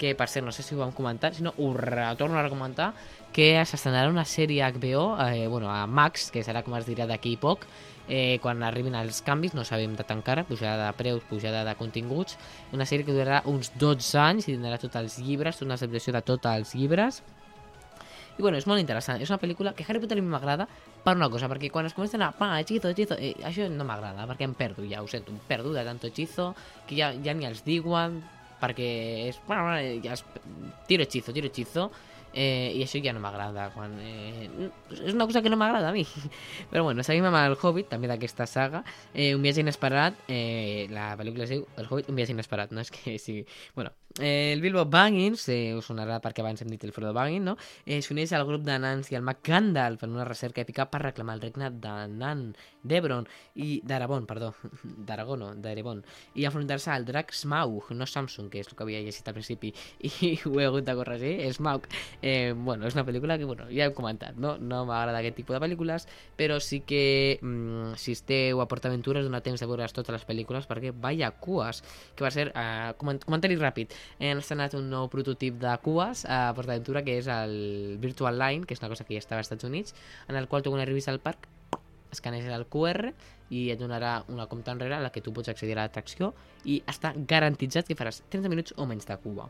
Que, 0.00 0.12
per 0.16 0.28
cert, 0.28 0.44
no 0.44 0.52
sé 0.52 0.62
si 0.62 0.74
ho 0.76 0.80
vam 0.82 0.92
comentar, 0.96 1.32
si 1.34 1.44
no, 1.44 1.54
ho 1.56 1.70
retorno 1.76 2.36
a 2.36 2.44
recomentar, 2.44 2.90
que 3.32 3.54
s'estrenarà 3.64 4.12
una 4.12 4.26
sèrie 4.28 4.68
HBO, 4.68 5.16
eh, 5.24 5.46
bueno, 5.48 5.70
a 5.72 5.86
Max, 5.86 6.28
que 6.34 6.44
serà, 6.44 6.64
com 6.66 6.76
es 6.76 6.84
dirà, 6.88 7.08
d'aquí 7.08 7.36
poc, 7.40 7.64
eh, 8.08 8.38
quan 8.44 8.62
arribin 8.66 8.98
els 9.00 9.22
canvis, 9.24 9.56
no 9.56 9.64
sabem 9.64 9.96
data 9.96 10.16
encara, 10.16 10.44
pujada 10.44 10.90
de 10.90 10.94
preus, 11.00 11.24
pujada 11.30 11.64
de 11.64 11.76
continguts, 11.80 12.36
una 12.76 12.84
sèrie 12.84 13.08
que 13.08 13.16
durarà 13.16 13.40
uns 13.48 13.72
12 13.80 14.16
anys 14.20 14.48
i 14.48 14.56
tindrà 14.56 14.80
tots 14.82 15.00
els 15.00 15.20
llibres, 15.24 15.62
una 15.64 15.80
adaptació 15.80 16.12
de 16.16 16.26
tots 16.32 16.52
els 16.52 16.74
llibres, 16.76 17.22
i 18.40 18.42
bueno, 18.42 18.56
és 18.56 18.64
molt 18.64 18.80
interessant. 18.80 19.20
És 19.20 19.28
una 19.28 19.40
pel·lícula 19.40 19.74
que 19.76 19.84
Harry 19.84 20.00
Potter 20.00 20.16
m'agrada 20.24 20.64
per 21.04 21.16
una 21.16 21.30
cosa, 21.32 21.48
perquè 21.48 21.70
quan 21.72 21.88
es 21.88 21.94
comencen 21.96 22.22
a 22.22 22.30
pa, 22.36 22.52
hechizo, 22.60 22.90
hechizo, 22.92 23.16
eh, 23.18 23.32
això 23.46 23.68
no 23.72 23.86
m'agrada, 23.88 24.26
perquè 24.28 24.46
em 24.48 24.54
perdo 24.58 24.84
ja, 24.88 25.00
ho 25.02 25.08
sento, 25.08 25.32
em 25.32 25.40
perdo 25.48 25.72
de 25.72 25.84
tanto 25.86 26.10
hechizo, 26.10 26.52
que 26.88 26.98
ja, 26.98 27.10
ja 27.24 27.34
ni 27.34 27.48
els 27.48 27.64
diuen, 27.64 28.20
perquè 28.60 28.90
és, 29.30 29.40
bueno, 29.48 29.72
ja 30.04 30.14
es, 30.18 30.24
tiro 30.88 31.06
hechizo, 31.06 31.32
tiro 31.32 31.48
hechizo, 31.48 31.88
eh, 32.32 32.72
i 32.76 32.82
això 32.84 33.00
ja 33.02 33.14
no 33.16 33.22
m'agrada, 33.22 33.68
quan, 33.74 33.96
eh, 34.00 34.70
és 34.96 35.14
una 35.14 35.26
cosa 35.26 35.42
que 35.42 35.50
no 35.50 35.58
m'agrada 35.60 35.90
a 35.90 35.92
mi. 35.92 36.04
Però 36.70 36.84
bueno, 36.84 37.02
seguim 37.06 37.26
amb 37.28 37.40
el 37.40 37.56
Hobbit, 37.60 37.90
també 37.90 38.10
d'aquesta 38.10 38.46
saga, 38.46 38.84
eh, 39.14 39.34
un 39.34 39.42
viatge 39.42 39.64
inesperat, 39.64 40.18
eh, 40.28 40.86
la 40.90 41.12
pel·lícula 41.20 41.46
es 41.46 41.54
diu 41.56 41.66
El 41.76 41.88
Hobbit, 41.90 42.10
un 42.10 42.18
viatge 42.18 42.36
inesperat, 42.36 42.72
no 42.72 42.82
és 42.84 42.92
que 42.94 43.18
sigui... 43.18 43.44
Bueno, 43.74 43.92
eh, 44.18 44.52
el 44.54 44.60
Bilbo 44.60 44.84
Baggins, 44.86 45.48
eh, 45.48 45.74
us 45.76 45.86
sonarà 45.90 46.20
perquè 46.22 46.42
abans 46.44 46.62
hem 46.62 46.70
dit 46.72 46.84
el 46.84 46.92
Frodo 46.92 47.12
Baggins, 47.16 47.44
no? 47.44 47.56
Eh, 47.84 48.00
S'uneix 48.02 48.32
al 48.36 48.46
grup 48.48 48.64
de 48.66 48.78
nans 48.82 49.10
i 49.10 49.18
al 49.18 49.26
mag 49.26 49.40
Gandalf 49.44 50.04
en 50.04 50.14
una 50.16 50.26
recerca 50.28 50.62
èpica 50.64 50.86
per 50.90 51.02
reclamar 51.04 51.36
el 51.38 51.44
regne 51.44 51.70
de 51.70 51.94
Nan, 52.10 52.50
d'Ebron 52.82 53.26
i 53.60 53.80
d'Arabon, 53.86 54.26
perdó, 54.26 54.52
d'Aragó 55.08 55.36
no, 55.40 55.52
d'Erebon, 55.54 56.02
i 56.34 56.46
enfrontar-se 56.48 56.92
al 56.94 57.06
drac 57.08 57.34
Smaug, 57.36 57.90
no 57.96 58.06
Samsung, 58.06 58.50
que 58.52 58.62
és 58.62 58.70
el 58.70 58.76
que 58.76 58.86
havia 58.86 59.02
llegit 59.04 59.28
al 59.28 59.36
principi, 59.36 59.72
i 60.00 60.34
ho 60.46 60.56
he 60.58 60.68
hagut 60.68 60.86
de 60.86 60.96
corregir, 60.98 61.34
Smaug, 61.54 61.86
Eh, 62.22 62.52
bueno, 62.56 62.86
és 62.86 62.94
una 62.94 63.04
pel·lícula 63.06 63.38
que, 63.38 63.46
bueno, 63.48 63.66
ja 63.72 63.86
he 63.86 63.94
comentat, 63.96 64.36
no? 64.36 64.56
No 64.58 64.82
m'agrada 64.88 65.22
aquest 65.22 65.38
tipus 65.40 65.56
de 65.56 65.60
pel·lícules, 65.62 66.06
però 66.36 66.58
sí 66.60 66.82
que 66.84 67.38
mm, 67.40 67.94
si 68.00 68.12
esteu 68.12 68.60
a 68.60 68.68
PortAventura 68.68 69.22
us 69.22 69.28
dona 69.28 69.40
temps 69.44 69.60
de 69.60 69.68
veure 69.70 69.88
totes 69.88 70.12
les 70.12 70.26
pel·lícules 70.28 70.68
perquè 70.68 70.92
vaya 70.92 71.30
cues, 71.32 71.82
que 72.14 72.26
va 72.26 72.32
ser, 72.34 72.50
eh, 72.54 72.92
coment 73.00 73.22
comentari 73.24 73.56
ràpid, 73.56 73.96
han 74.20 74.42
estrenat 74.42 74.76
un 74.76 74.90
nou 74.92 75.08
prototip 75.12 75.56
de 75.62 75.72
cues 75.84 76.26
a 76.28 76.50
PortAventura 76.56 77.04
que 77.06 77.16
és 77.18 77.30
el 77.32 77.96
Virtual 78.02 78.36
Line, 78.38 78.66
que 78.66 78.76
és 78.76 78.84
una 78.84 78.92
cosa 78.92 79.04
que 79.04 79.16
ja 79.16 79.24
estava 79.24 79.40
als 79.40 79.48
Estats 79.48 79.64
Units, 79.64 79.96
en 80.28 80.36
el 80.36 80.48
qual 80.48 80.62
tu 80.62 80.70
quan 80.70 80.84
arribis 80.84 81.08
al 81.08 81.20
parc 81.24 81.48
escaneges 82.10 82.52
el 82.52 82.66
QR 82.66 83.14
i 83.50 83.70
et 83.72 83.80
donarà 83.80 84.24
una 84.28 84.46
compta 84.50 84.74
enrere 84.74 84.98
a 84.98 85.02
la 85.02 85.10
que 85.14 85.22
tu 85.22 85.32
pots 85.32 85.50
accedir 85.50 85.78
a 85.78 85.82
l'atracció 85.82 86.34
i 86.64 86.82
està 86.90 87.14
garantitzat 87.16 87.88
que 87.88 87.98
faràs 87.98 88.22
30 88.28 88.52
minuts 88.52 88.76
o 88.76 88.86
menys 88.86 89.08
de 89.08 89.16
cua. 89.24 89.48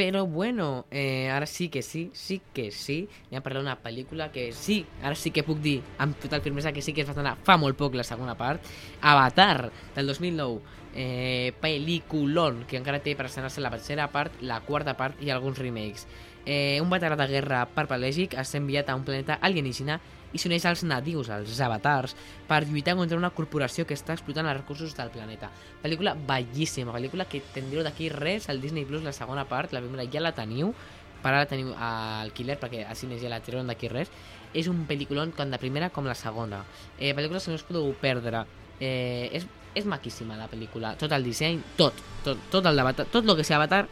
Però 0.00 0.24
bueno, 0.24 0.86
eh, 0.90 1.28
ara 1.28 1.44
sí 1.44 1.68
que 1.68 1.82
sí, 1.82 2.10
sí 2.14 2.40
que 2.54 2.70
sí. 2.70 3.06
Anem 3.28 3.42
a 3.42 3.44
parlar 3.44 3.60
d'una 3.60 3.74
pel·lícula 3.84 4.30
que 4.32 4.46
sí, 4.56 4.78
ara 5.04 5.12
sí 5.12 5.28
que 5.28 5.42
puc 5.44 5.58
dir 5.60 5.74
amb 6.00 6.16
total 6.22 6.40
firmesa 6.40 6.72
que 6.72 6.80
sí 6.80 6.94
que 6.96 7.02
es 7.02 7.10
va 7.10 7.12
estrenar 7.12 7.34
fa 7.44 7.58
molt 7.60 7.76
poc 7.76 7.98
la 8.00 8.06
segona 8.08 8.32
part. 8.32 8.64
Avatar, 9.02 9.68
del 9.98 10.08
2009. 10.08 10.78
Eh, 10.94 11.52
pel·lículon, 11.60 12.62
que 12.64 12.80
encara 12.80 13.02
té 13.04 13.12
per 13.12 13.28
estrenar-se 13.28 13.60
la 13.60 13.74
tercera 13.76 14.08
part, 14.08 14.40
la 14.40 14.62
quarta 14.64 14.96
part 14.96 15.20
i 15.20 15.28
alguns 15.28 15.60
remakes. 15.60 16.06
Eh, 16.46 16.80
un 16.80 16.88
veterà 16.88 17.20
de 17.20 17.28
guerra 17.28 17.66
paraplegíc 17.68 18.38
és 18.40 18.54
enviat 18.56 18.88
a 18.88 18.96
un 18.96 19.04
planeta 19.04 19.36
alienígena 19.36 20.00
i 20.32 20.38
s'uneix 20.38 20.64
als 20.68 20.84
nadius, 20.86 21.30
als 21.30 21.58
avatars, 21.60 22.14
per 22.48 22.62
lluitar 22.66 22.96
contra 22.98 23.18
una 23.18 23.32
corporació 23.34 23.86
que 23.86 23.96
està 23.96 24.14
explotant 24.14 24.46
els 24.46 24.60
recursos 24.60 24.94
del 24.96 25.10
planeta. 25.10 25.50
Pel·lícula 25.82 26.14
bellíssima, 26.14 26.94
pel·lícula 26.94 27.26
que 27.28 27.42
tindreu 27.54 27.84
d'aquí 27.86 28.10
res 28.14 28.48
al 28.48 28.60
Disney 28.62 28.86
Plus, 28.86 29.04
la 29.06 29.14
segona 29.16 29.46
part, 29.50 29.74
la 29.74 29.82
primera 29.82 30.06
ja 30.10 30.22
la 30.22 30.34
teniu, 30.36 30.74
per 31.20 31.32
ara 31.34 31.44
la 31.44 31.50
teniu 31.50 31.72
al 31.76 32.32
Killer, 32.32 32.58
perquè 32.60 32.86
a 32.88 32.96
cines 32.96 33.20
ja 33.22 33.32
la 33.32 33.42
treuen 33.44 33.68
d'aquí 33.68 33.90
res. 33.92 34.10
És 34.56 34.66
un 34.70 34.84
pel·lículon 34.88 35.34
tant 35.36 35.50
de 35.52 35.58
primera 35.62 35.90
com 35.94 36.06
la 36.08 36.16
segona. 36.18 36.64
Eh, 36.98 37.12
pel·lícules 37.14 37.44
que 37.44 37.52
no 37.52 37.60
us 37.60 37.66
podeu 37.66 37.90
perdre. 38.00 38.46
Eh, 38.80 39.28
és, 39.36 39.46
és 39.76 39.86
maquíssima 39.86 40.38
la 40.38 40.48
pel·lícula, 40.50 40.96
tot 40.98 41.12
el 41.12 41.26
disseny, 41.26 41.60
tot, 41.76 41.94
tot, 42.24 42.38
tot 42.50 42.66
el 42.66 42.78
d'Avatar, 42.80 43.06
tot 43.12 43.26
el 43.26 43.36
que 43.36 43.44
sigui 43.44 43.58
Avatar, 43.60 43.84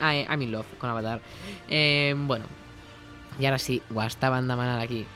I'm 0.00 0.42
in 0.42 0.52
love 0.52 0.66
con 0.78 0.90
Avatar. 0.90 1.20
Eh, 1.68 2.14
bueno, 2.16 2.44
i 3.38 3.46
ara 3.46 3.58
sí, 3.58 3.80
ho 3.94 4.02
estaven 4.02 4.48
demanant 4.48 4.82
aquí 4.82 5.06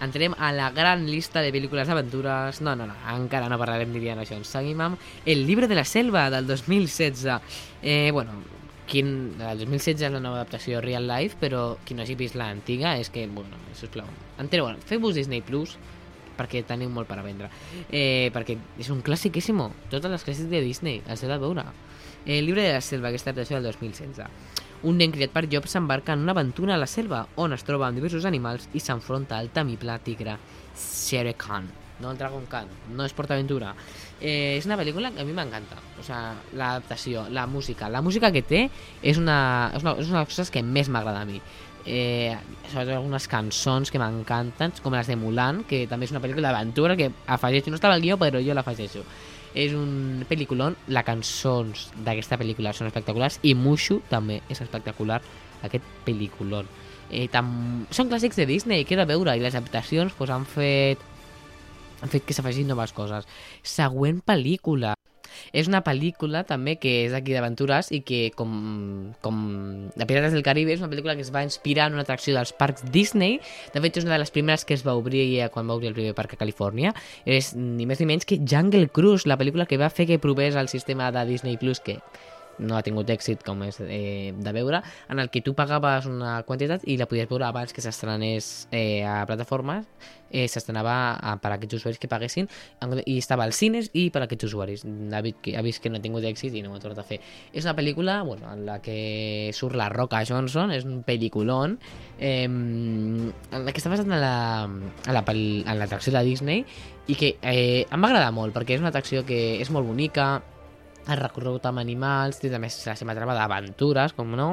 entrem 0.00 0.34
a 0.38 0.52
la 0.52 0.70
gran 0.74 1.06
llista 1.06 1.42
de 1.44 1.52
pel·lícules 1.52 1.88
d'aventures. 1.88 2.60
No, 2.64 2.74
no, 2.76 2.86
no, 2.88 2.96
encara 3.14 3.50
no 3.52 3.58
parlarem 3.60 3.92
d'Indiana 3.92 4.24
Jones. 4.28 4.48
Seguim 4.48 4.80
amb 4.80 4.98
El 5.26 5.46
llibre 5.46 5.68
de 5.68 5.76
la 5.78 5.84
selva, 5.84 6.28
del 6.30 6.46
2016. 6.48 7.26
Eh, 7.82 8.10
bueno, 8.12 8.40
quin, 8.90 9.36
el 9.38 9.62
2016 9.62 10.08
és 10.08 10.12
la 10.12 10.22
nova 10.22 10.40
adaptació 10.40 10.80
Real 10.82 11.06
Life, 11.08 11.38
però 11.40 11.76
qui 11.86 11.94
no 11.94 12.04
hagi 12.04 12.16
vist 12.18 12.36
l'antiga 12.38 12.96
és 12.98 13.12
que, 13.12 13.26
bueno, 13.30 13.60
sisplau, 13.78 14.08
entreu, 14.42 14.66
bueno, 14.66 14.82
feu-vos 14.88 15.14
Disney 15.14 15.44
Plus, 15.46 15.76
perquè 16.40 16.64
teniu 16.66 16.90
molt 16.92 17.08
per 17.08 17.20
a 17.20 17.26
vendre. 17.26 17.50
Eh, 17.88 18.32
perquè 18.34 18.56
és 18.80 18.90
un 18.90 19.04
clàssiquíssimo. 19.04 19.70
Totes 19.92 20.10
les 20.10 20.26
clàssics 20.26 20.50
de 20.50 20.64
Disney, 20.64 21.04
els 21.06 21.22
heu 21.22 21.30
de 21.30 21.38
veure. 21.42 21.68
El 22.26 22.48
llibre 22.48 22.64
de 22.66 22.74
la 22.74 22.82
selva, 22.84 23.08
aquesta 23.08 23.32
adaptació 23.32 23.60
del 23.60 23.70
2016. 23.72 24.26
Un 24.82 24.96
nen 24.96 25.12
criat 25.12 25.32
per 25.34 25.44
Job 25.52 25.66
s'embarca 25.68 26.14
en 26.16 26.22
una 26.24 26.32
aventura 26.32 26.72
a 26.74 26.80
la 26.80 26.86
selva, 26.88 27.26
on 27.36 27.52
es 27.52 27.64
troba 27.68 27.90
amb 27.90 27.98
diversos 28.00 28.24
animals 28.24 28.64
i 28.72 28.80
s'enfronta 28.80 29.36
al 29.36 29.50
temible 29.52 29.98
tigre 30.06 30.38
Shere 30.72 31.34
Khan. 31.36 31.66
No 32.00 32.14
el 32.14 32.16
Dragon 32.16 32.46
Khan, 32.48 32.70
no 32.96 33.04
és 33.04 33.12
PortAventura. 33.12 33.74
Eh, 34.16 34.56
és 34.56 34.64
una 34.64 34.78
pel·lícula 34.80 35.10
que 35.12 35.20
a 35.20 35.26
mi 35.28 35.34
m'encanta. 35.36 35.76
O 36.00 36.04
sea, 36.06 36.32
l'adaptació, 36.56 37.26
la 37.28 37.44
música. 37.46 37.90
La 37.92 38.00
música 38.00 38.30
que 38.32 38.40
té 38.40 38.62
és 39.02 39.20
una, 39.20 39.68
és 39.76 39.84
una, 39.84 39.98
és 40.00 40.08
una 40.08 40.22
de 40.22 40.24
les 40.24 40.32
coses 40.32 40.52
que 40.54 40.62
més 40.64 40.88
m'agrada 40.88 41.20
a 41.20 41.28
mi. 41.28 41.42
Eh, 41.84 42.32
sobretot 42.70 42.94
algunes 42.94 43.28
cançons 43.28 43.92
que 43.92 44.00
m'encanten, 44.00 44.72
com 44.80 44.96
les 44.96 45.12
de 45.12 45.18
Mulan, 45.20 45.60
que 45.68 45.84
també 45.92 46.08
és 46.08 46.16
una 46.16 46.24
pel·lícula 46.24 46.48
d'aventura 46.48 46.96
que 46.96 47.10
afegeixo, 47.28 47.68
no 47.68 47.76
estava 47.76 48.00
al 48.00 48.04
guió, 48.04 48.16
però 48.16 48.40
jo 48.40 48.56
l'afegeixo. 48.56 49.04
És 49.58 49.74
un 49.74 50.24
pel·lículon, 50.30 50.76
les 50.88 51.06
cançons 51.06 51.88
d'aquesta 52.06 52.38
pel·lícula 52.38 52.74
són 52.76 52.86
espectaculars 52.86 53.40
i 53.42 53.56
Mushu 53.58 53.98
també 54.10 54.40
és 54.48 54.60
espectacular, 54.62 55.20
aquest 55.66 55.86
pel·lículon. 56.06 56.68
Eh, 57.10 57.26
tam... 57.32 57.86
Són 57.90 58.10
clàssics 58.12 58.38
de 58.38 58.46
Disney, 58.46 58.86
que 58.86 58.94
he 58.94 59.00
de 59.00 59.08
veure, 59.10 59.34
i 59.34 59.42
les 59.42 59.56
adaptacions 59.58 60.14
pues, 60.14 60.30
han 60.30 60.46
fet 60.46 61.02
han 62.00 62.08
fet 62.08 62.24
que 62.24 62.32
s'afegin 62.36 62.70
noves 62.70 62.94
coses. 62.96 63.26
Següent 63.66 64.22
pel·lícula. 64.24 64.94
És 65.52 65.68
una 65.70 65.82
pel·lícula 65.86 66.44
també 66.48 66.76
que 66.80 66.94
és 67.06 67.14
d'aquí 67.14 67.34
d'aventures 67.36 67.90
i 67.96 68.02
que 68.06 68.22
com, 68.36 69.12
com 69.24 69.42
de 69.94 70.06
Pirates 70.08 70.34
del 70.36 70.46
Caribe 70.46 70.74
és 70.74 70.82
una 70.82 70.90
pel·lícula 70.92 71.16
que 71.18 71.24
es 71.26 71.32
va 71.34 71.44
inspirar 71.46 71.90
en 71.90 71.98
una 71.98 72.06
atracció 72.06 72.34
dels 72.36 72.54
parcs 72.56 72.86
Disney. 72.92 73.38
De 73.74 73.82
fet 73.84 74.00
és 74.00 74.08
una 74.08 74.16
de 74.16 74.22
les 74.24 74.34
primeres 74.34 74.64
que 74.64 74.76
es 74.76 74.86
va 74.86 74.96
obrir 74.98 75.26
quan 75.54 75.68
va 75.68 75.76
obrir 75.78 75.90
el 75.92 75.98
primer 75.98 76.16
parc 76.18 76.34
a 76.34 76.40
Califòrnia. 76.40 76.94
És 77.24 77.54
ni 77.56 77.86
més 77.86 78.00
ni 78.00 78.08
menys 78.10 78.28
que 78.28 78.40
Jungle 78.40 78.88
Cruise, 78.88 79.28
la 79.28 79.38
pel·lícula 79.40 79.68
que 79.68 79.80
va 79.80 79.90
fer 79.90 80.08
que 80.10 80.20
provés 80.22 80.56
el 80.56 80.68
sistema 80.68 81.10
de 81.12 81.26
Disney 81.28 81.56
Plus 81.60 81.80
que 81.80 82.00
no 82.60 82.76
ha 82.76 82.84
tingut 82.86 83.10
èxit 83.10 83.44
com 83.46 83.64
és 83.66 83.80
eh, 83.82 84.32
de 84.36 84.52
veure, 84.54 84.82
en 85.08 85.22
el 85.22 85.30
que 85.32 85.42
tu 85.44 85.54
pagaves 85.58 86.06
una 86.10 86.40
quantitat 86.48 86.84
i 86.86 86.98
la 87.00 87.08
podies 87.10 87.28
veure 87.30 87.48
abans 87.48 87.72
que 87.72 87.82
s'estrenés 87.84 88.68
eh, 88.70 89.02
a 89.06 89.24
plataformes, 89.28 89.88
eh, 90.30 90.46
s'estrenava 90.48 90.94
per 91.42 91.50
a 91.50 91.56
aquests 91.56 91.80
usuaris 91.80 91.98
que 92.00 92.08
paguessin 92.08 92.48
i 93.04 93.16
estava 93.18 93.44
als 93.44 93.58
cines 93.60 93.90
i 93.98 94.08
per 94.14 94.22
a 94.22 94.28
aquests 94.28 94.46
usuaris. 94.50 94.84
David 94.84 95.40
que 95.42 95.56
ha 95.58 95.64
vist 95.66 95.82
que 95.82 95.90
no 95.90 95.98
ha 95.98 96.04
tingut 96.04 96.24
èxit 96.26 96.54
i 96.54 96.62
no 96.62 96.72
ho 96.72 96.78
ha 96.78 96.82
tornat 96.82 97.02
a 97.02 97.06
fer. 97.06 97.20
És 97.52 97.66
una 97.66 97.74
pel·lícula 97.78 98.20
bueno, 98.26 98.52
en 98.52 98.64
la 98.68 98.78
que 98.84 99.50
surt 99.56 99.76
la 99.78 99.90
Roca 99.92 100.22
Johnson, 100.26 100.72
és 100.76 100.86
un 100.86 101.02
pel·lículon 101.06 101.76
eh, 102.18 102.44
en 102.44 103.32
la 103.50 103.72
que 103.72 103.82
està 103.82 103.92
basat 103.92 104.06
en 104.06 104.20
la, 104.20 104.36
en 104.68 105.18
la, 105.18 105.24
en 105.26 105.76
l'atracció 105.82 106.14
de 106.14 106.24
Disney 106.26 106.64
i 107.10 107.16
que 107.18 107.34
eh, 107.42 107.86
em 107.90 108.00
va 108.00 108.10
agradar 108.10 108.30
molt 108.34 108.54
perquè 108.54 108.76
és 108.76 108.82
una 108.82 108.92
atracció 108.94 109.24
que 109.26 109.60
és 109.60 109.70
molt 109.74 109.88
bonica, 109.88 110.36
ha 111.10 111.18
recorregut 111.18 111.66
amb 111.68 111.82
animals, 111.82 112.40
té 112.40 112.50
també 112.52 112.70
la 112.70 112.96
seva 112.98 113.16
trama 113.18 113.36
d'aventures, 113.36 114.14
com 114.16 114.32
no, 114.38 114.50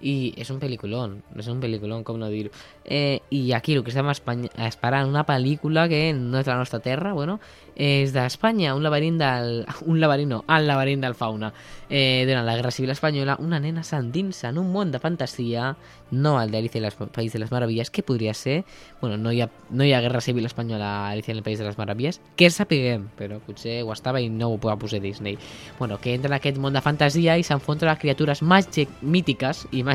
i 0.00 0.32
és 0.40 0.50
un 0.52 0.60
pel·lículon, 0.60 1.18
és 1.38 1.48
un 1.52 1.60
pel·lículon, 1.60 2.04
com 2.04 2.18
no 2.20 2.30
dir-ho. 2.32 2.50
Eh, 2.84 3.20
I 3.30 3.52
aquí 3.52 3.74
el 3.76 3.84
que 3.84 3.92
estem 3.92 4.08
esperant 4.10 5.08
una 5.08 5.26
pel·lícula 5.28 5.88
que 5.88 6.10
no 6.16 6.40
és 6.40 6.48
la 6.48 6.56
nostra 6.56 6.80
terra, 6.80 7.12
bueno, 7.12 7.38
és 7.76 8.12
d'Espanya, 8.12 8.74
un 8.76 8.82
laberint 8.84 9.18
del... 9.20 9.64
un 9.90 10.00
laberint 10.00 10.30
no, 10.34 10.44
el 10.48 10.66
laberint 10.68 11.04
del 11.04 11.14
fauna. 11.14 11.52
Eh, 11.90 12.24
durant 12.28 12.46
la 12.46 12.54
Guerra 12.54 12.70
Civil 12.70 12.92
Espanyola, 12.92 13.36
una 13.40 13.58
nena 13.60 13.82
s'endinsa 13.82 14.50
en 14.50 14.58
un 14.60 14.70
món 14.72 14.92
de 14.92 15.00
fantasia, 15.02 15.74
no 16.10 16.36
el 16.40 16.50
d'Alicia 16.50 16.78
en 16.78 16.86
el 16.86 17.10
País 17.10 17.32
de 17.32 17.40
les 17.40 17.50
Meravilles, 17.50 17.90
que 17.90 18.02
podria 18.02 18.34
ser... 18.34 18.64
Bueno, 19.00 19.16
no 19.16 19.32
hi 19.32 19.40
ha, 19.40 19.48
no 19.70 19.84
hi 19.84 19.92
ha 19.92 20.00
Guerra 20.00 20.20
Civil 20.20 20.46
Espanyola 20.46 20.86
a 20.86 21.10
Alicia 21.10 21.32
en 21.32 21.38
el 21.38 21.44
País 21.44 21.58
de 21.58 21.64
les 21.64 21.78
Meravilles, 21.78 22.20
que 22.36 22.50
sapiguem, 22.50 23.08
però 23.18 23.40
potser 23.44 23.80
ho 23.82 23.92
estava 23.92 24.20
i 24.20 24.28
no 24.28 24.52
ho 24.52 24.58
va 24.60 24.76
posar 24.78 25.00
Disney. 25.00 25.38
Bueno, 25.78 26.00
que 26.00 26.14
entra 26.14 26.28
en 26.28 26.38
aquest 26.38 26.58
món 26.58 26.76
de 26.76 26.84
fantasia 26.84 27.36
i 27.38 27.46
s'enfronta 27.46 27.90
a 27.90 27.98
criatures 27.98 28.42
màgic, 28.42 28.92
mítiques 29.02 29.66
i 29.72 29.82
màgiques 29.82 29.89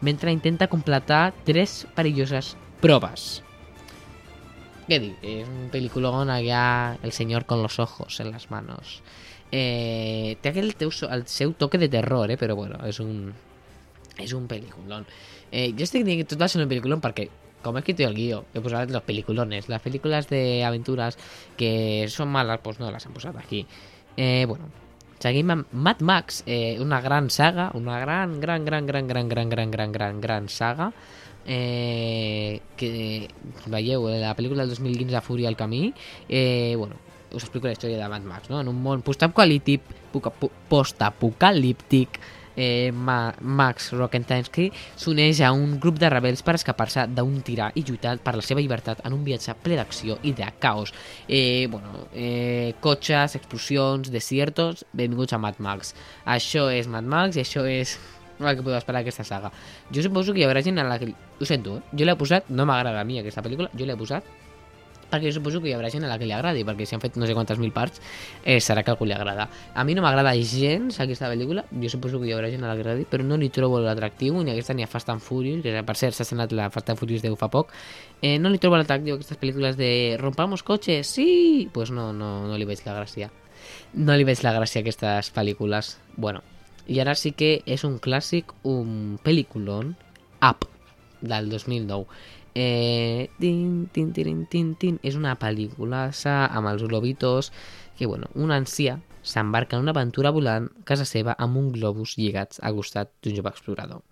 mentre 0.00 0.32
intenta 0.32 0.68
completar 0.68 1.34
tres 1.44 1.86
perilloses 1.94 2.56
proves. 2.80 3.42
¿Qué 4.88 4.98
dir? 4.98 5.16
Es 5.22 5.48
un 5.48 5.68
peliculón 5.70 6.28
allá, 6.28 6.98
el 7.02 7.12
señor 7.12 7.46
con 7.46 7.62
los 7.62 7.78
ojos 7.78 8.20
en 8.20 8.30
las 8.30 8.50
manos. 8.50 9.02
Eh, 9.52 10.38
té 10.40 10.48
aquell 10.48 10.72
teu, 10.80 10.90
el 11.12 11.26
seu 11.28 11.52
toque 11.52 11.78
de 11.78 11.90
terror, 11.92 12.30
eh? 12.32 12.38
però 12.40 12.56
bueno, 12.56 12.80
és 12.88 12.98
un, 13.04 13.30
és 14.16 14.32
un 14.32 14.48
peliculón. 14.48 15.04
Eh, 15.52 15.70
jo 15.76 15.84
estic 15.84 16.06
dient 16.08 16.22
que 16.22 16.28
tot 16.28 16.40
va 16.40 16.48
ser 16.48 16.64
un 16.64 16.70
peliculón 16.70 17.04
perquè 17.04 17.28
com 17.62 17.76
he 17.76 17.82
escrit 17.82 18.00
el 18.02 18.16
guió, 18.16 18.42
he 18.52 18.60
posat 18.64 18.90
los 18.90 19.04
peliculones. 19.06 19.68
Les 19.70 19.82
pel·lícules 19.84 20.28
d'aventuras 20.32 21.18
que 21.56 22.08
són 22.10 22.32
males, 22.32 22.60
pues 22.64 22.80
no 22.82 22.90
les 22.90 23.06
han 23.06 23.14
posat 23.14 23.38
aquí. 23.38 23.66
Eh, 24.16 24.44
bueno, 24.48 24.68
seguim 25.22 25.52
amb 25.54 25.72
Mad 25.72 26.02
Max, 26.02 26.42
eh, 26.46 26.76
una 26.82 27.00
gran 27.00 27.30
saga, 27.30 27.70
una 27.78 28.00
gran, 28.00 28.40
gran, 28.40 28.64
gran, 28.64 28.86
gran, 28.86 29.06
gran, 29.06 29.28
gran, 29.28 29.50
gran, 29.50 29.70
gran, 29.70 29.92
gran, 29.92 30.20
gran 30.20 30.48
saga, 30.48 30.92
eh, 31.46 32.60
que 32.76 33.28
veieu 33.66 34.06
la 34.08 34.34
pel·lícula 34.38 34.62
del 34.62 34.74
2015 34.74 35.20
Fúria 35.22 35.48
al 35.48 35.56
camí 35.56 35.92
eh, 36.28 36.74
bueno, 36.78 36.94
us 37.32 37.42
explico 37.42 37.66
la 37.66 37.72
història 37.72 37.98
de 37.98 38.08
Mad 38.08 38.22
Max 38.22 38.50
no? 38.50 38.60
en 38.60 38.68
un 38.70 38.78
món 38.82 39.02
postapocalíptic 39.02 39.82
postapocalíptic 40.70 42.20
eh, 42.56 42.90
Ma 42.92 43.32
Max 43.40 43.92
Rockentansky 43.92 44.70
s'uneix 44.96 45.40
a 45.42 45.52
un 45.52 45.78
grup 45.80 45.98
de 46.00 46.10
rebels 46.12 46.42
per 46.44 46.56
escapar-se 46.58 47.06
d'un 47.12 47.40
tirà 47.46 47.70
i 47.74 47.84
lluitar 47.86 48.18
per 48.22 48.36
la 48.38 48.44
seva 48.46 48.60
llibertat 48.60 49.04
en 49.06 49.16
un 49.16 49.24
viatge 49.24 49.54
ple 49.62 49.78
d'acció 49.80 50.18
i 50.22 50.34
de 50.36 50.48
caos. 50.62 50.94
Eh, 51.28 51.68
bueno, 51.70 52.08
eh, 52.12 52.74
cotxes, 52.80 53.36
explosions, 53.36 54.10
desiertos, 54.12 54.86
benvinguts 54.92 55.32
a 55.32 55.40
Mad 55.42 55.58
Max. 55.58 55.94
Això 56.26 56.68
és 56.72 56.88
Mad 56.88 57.08
Max 57.08 57.36
i 57.36 57.44
això 57.44 57.66
és 57.68 57.98
el 58.40 58.56
que 58.56 58.62
podeu 58.64 58.78
esperar 58.78 59.02
aquesta 59.02 59.24
saga. 59.24 59.52
Jo 59.94 60.02
suposo 60.02 60.34
que 60.34 60.42
hi 60.42 60.46
haurà 60.48 60.62
gent 60.64 60.80
en 60.82 60.88
la 60.90 60.98
que... 60.98 61.12
Ho 61.42 61.46
sento, 61.46 61.78
eh? 61.78 61.98
Jo 61.98 62.06
l'he 62.06 62.14
posat, 62.18 62.50
no 62.50 62.66
m'agrada 62.68 63.00
a 63.00 63.04
mi 63.06 63.18
aquesta 63.18 63.42
pel·lícula, 63.42 63.70
jo 63.74 63.86
l'he 63.86 63.98
posat 63.98 64.41
perquè 65.12 65.28
jo 65.28 65.36
suposo 65.36 65.60
que 65.60 65.68
hi 65.68 65.74
haurà 65.76 65.90
gent 65.92 66.06
a 66.06 66.10
la 66.10 66.16
que 66.18 66.26
li 66.26 66.32
agradi, 66.32 66.64
perquè 66.64 66.86
si 66.88 66.96
han 66.96 67.02
fet 67.02 67.18
no 67.20 67.28
sé 67.28 67.36
quantes 67.36 67.60
mil 67.60 67.72
parts, 67.74 68.00
eh, 68.42 68.58
serà 68.64 68.82
que 68.82 68.90
a 68.90 68.96
algú 68.96 69.04
li 69.06 69.12
agrada. 69.12 69.48
A 69.74 69.84
mi 69.84 69.94
no 69.94 70.02
m'agrada 70.04 70.32
gens 70.40 70.98
aquesta 71.00 71.28
pel·lícula, 71.28 71.66
jo 71.70 71.90
suposo 71.92 72.20
que 72.20 72.30
hi 72.30 72.32
haurà 72.32 72.48
gent 72.50 72.64
a 72.64 72.70
la 72.70 72.76
que 72.78 72.82
li 72.82 72.88
agradi, 72.88 73.06
però 73.10 73.26
no 73.26 73.36
li 73.36 73.50
trobo 73.52 73.80
l'atractiu, 73.84 74.40
ni 74.42 74.54
aquesta 74.54 74.74
ni 74.74 74.82
a 74.82 74.88
Fast 74.88 75.12
and 75.12 75.20
Furious, 75.20 75.62
que 75.62 75.84
per 75.84 75.96
cert 76.00 76.16
s'ha 76.16 76.24
estrenat 76.24 76.52
la 76.56 76.70
Fast 76.72 76.90
and 76.90 77.00
Furious 77.00 77.22
10 77.22 77.36
fa 77.36 77.50
poc, 77.52 77.74
eh, 78.22 78.38
no 78.38 78.48
li 78.48 78.58
trobo 78.62 78.80
l'atractiu 78.80 79.14
a 79.14 79.20
aquestes 79.20 79.38
pel·lícules 79.38 79.76
de 79.76 80.16
rompamos 80.20 80.62
cotxes, 80.62 81.06
sí! 81.06 81.68
Pues 81.72 81.90
no, 81.90 82.12
no, 82.12 82.48
no 82.48 82.56
li 82.56 82.68
veig 82.68 82.80
la 82.86 82.96
gràcia. 82.96 83.30
No 83.94 84.16
li 84.16 84.24
veig 84.24 84.40
la 84.42 84.56
gràcia 84.56 84.80
a 84.80 84.86
aquestes 84.86 85.30
pel·lícules. 85.34 85.96
Bueno, 86.16 86.42
i 86.86 86.98
ara 86.98 87.14
sí 87.14 87.30
que 87.36 87.60
és 87.66 87.84
un 87.84 87.98
clàssic, 88.02 88.56
un 88.64 89.18
pel·lículon, 89.22 89.94
Up, 90.42 90.64
del 91.22 91.48
2009. 91.48 92.06
Eh, 92.54 93.30
tin, 93.40 93.88
tin, 93.92 94.12
tin, 94.12 94.46
tin, 94.46 94.74
tin. 94.76 94.98
És 95.02 95.16
una 95.16 95.36
pel·lícula 95.40 96.10
amb 96.58 96.68
els 96.68 96.82
globitos 96.84 97.52
que, 97.96 98.06
bueno, 98.06 98.28
un 98.34 98.52
ancià 98.52 98.98
s'embarca 99.22 99.76
en 99.76 99.82
una 99.82 99.94
aventura 99.96 100.30
volant 100.30 100.68
a 100.68 100.84
casa 100.84 101.04
seva 101.06 101.36
amb 101.38 101.56
un 101.56 101.72
globus 101.72 102.16
lligats 102.18 102.60
al 102.60 102.74
costat 102.74 103.12
d'un 103.22 103.36
jove 103.36 103.52
explorador 103.54 104.02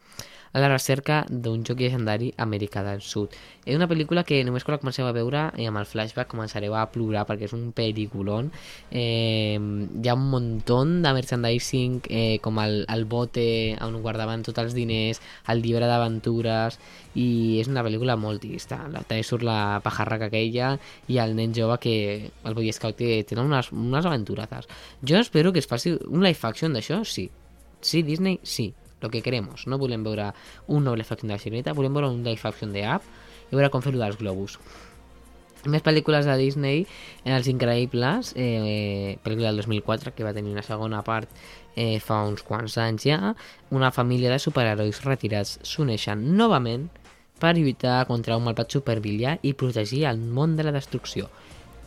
a 0.53 0.59
la 0.59 0.69
recerca 0.69 1.25
d'un 1.31 1.63
joc 1.65 1.79
llegendari 1.79 2.33
Amèrica 2.37 2.83
del 2.83 3.03
Sud. 3.07 3.35
És 3.65 3.77
una 3.77 3.87
pel·lícula 3.91 4.25
que 4.27 4.41
només 4.45 4.65
quan 4.67 4.75
la 4.75 4.81
comenceu 4.83 5.07
a 5.07 5.15
veure 5.15 5.45
i 5.61 5.67
amb 5.69 5.79
el 5.79 5.87
flashback 5.87 6.31
començareu 6.33 6.75
a 6.75 6.87
plorar 6.91 7.27
perquè 7.29 7.47
és 7.47 7.55
un 7.55 7.69
pel·lículon. 7.77 8.51
Eh, 8.91 9.59
hi 9.61 10.09
ha 10.11 10.17
un 10.17 10.27
muntó 10.33 10.81
de 10.85 11.13
merchandising 11.15 12.01
eh, 12.09 12.39
com 12.43 12.59
el, 12.63 12.83
el 12.91 13.05
bote 13.05 13.77
on 13.85 14.01
guardaven 14.03 14.43
tots 14.47 14.59
els 14.65 14.75
diners, 14.75 15.23
el 15.53 15.63
llibre 15.63 15.87
d'aventures 15.87 16.81
i 17.15 17.61
és 17.61 17.71
una 17.71 17.85
pel·lícula 17.87 18.19
molt 18.19 18.43
trista. 18.43 18.83
També 18.97 19.23
surt 19.27 19.47
la 19.47 19.79
pajarraca 19.85 20.31
aquella 20.31 20.75
i 21.07 21.23
el 21.23 21.37
nen 21.39 21.55
jove 21.55 21.79
que 21.79 21.97
el 22.27 22.59
Boy 22.59 22.73
Scout 22.75 22.99
que 22.99 23.23
tenen 23.29 23.47
unes, 23.47 23.71
unes 23.71 24.07
aventures. 24.07 24.67
Jo 25.07 25.23
espero 25.23 25.53
que 25.53 25.63
es 25.63 25.71
faci 25.71 25.95
un 26.09 26.25
live 26.25 26.39
action 26.43 26.75
d'això, 26.75 27.05
sí. 27.05 27.31
Sí, 27.81 28.03
Disney, 28.03 28.41
sí 28.43 28.75
lo 29.01 29.11
que 29.11 29.23
queremos. 29.23 29.67
No 29.67 29.79
volem 29.79 30.05
veure 30.07 30.31
un 30.69 30.85
live 30.85 31.09
action 31.09 31.29
de 31.29 31.35
la 31.35 31.41
Sirenita, 31.43 31.75
volem 31.75 31.95
veure 31.95 32.11
un 32.11 32.23
live 32.25 32.49
action 32.49 32.73
de 32.73 32.85
App 32.85 33.05
i 33.51 33.57
veure 33.57 33.71
com 33.73 33.83
fer-ho 33.83 33.99
dels 34.01 34.19
globus. 34.21 34.59
Més 35.69 35.83
pel·lícules 35.85 36.25
de 36.25 36.35
Disney, 36.41 36.87
en 37.27 37.35
Els 37.37 37.49
Increïbles, 37.51 38.33
eh, 38.33 39.19
pel·lícula 39.25 39.51
del 39.51 39.61
2004, 39.61 40.15
que 40.17 40.25
va 40.25 40.33
tenir 40.33 40.55
una 40.55 40.65
segona 40.65 41.03
part 41.05 41.29
eh, 41.77 42.01
fa 42.01 42.23
uns 42.25 42.43
quants 42.47 42.79
anys 42.81 43.05
ja, 43.05 43.35
una 43.71 43.91
família 43.93 44.33
de 44.33 44.39
superherois 44.41 45.03
retirats 45.05 45.59
s'uneixen 45.63 46.25
novament 46.37 46.89
per 47.41 47.55
lluitar 47.57 48.07
contra 48.09 48.37
un 48.37 48.45
malvat 48.49 48.73
supervillà 48.73 49.37
i 49.43 49.53
protegir 49.53 50.07
el 50.09 50.21
món 50.21 50.57
de 50.57 50.65
la 50.65 50.73
destrucció. 50.77 51.29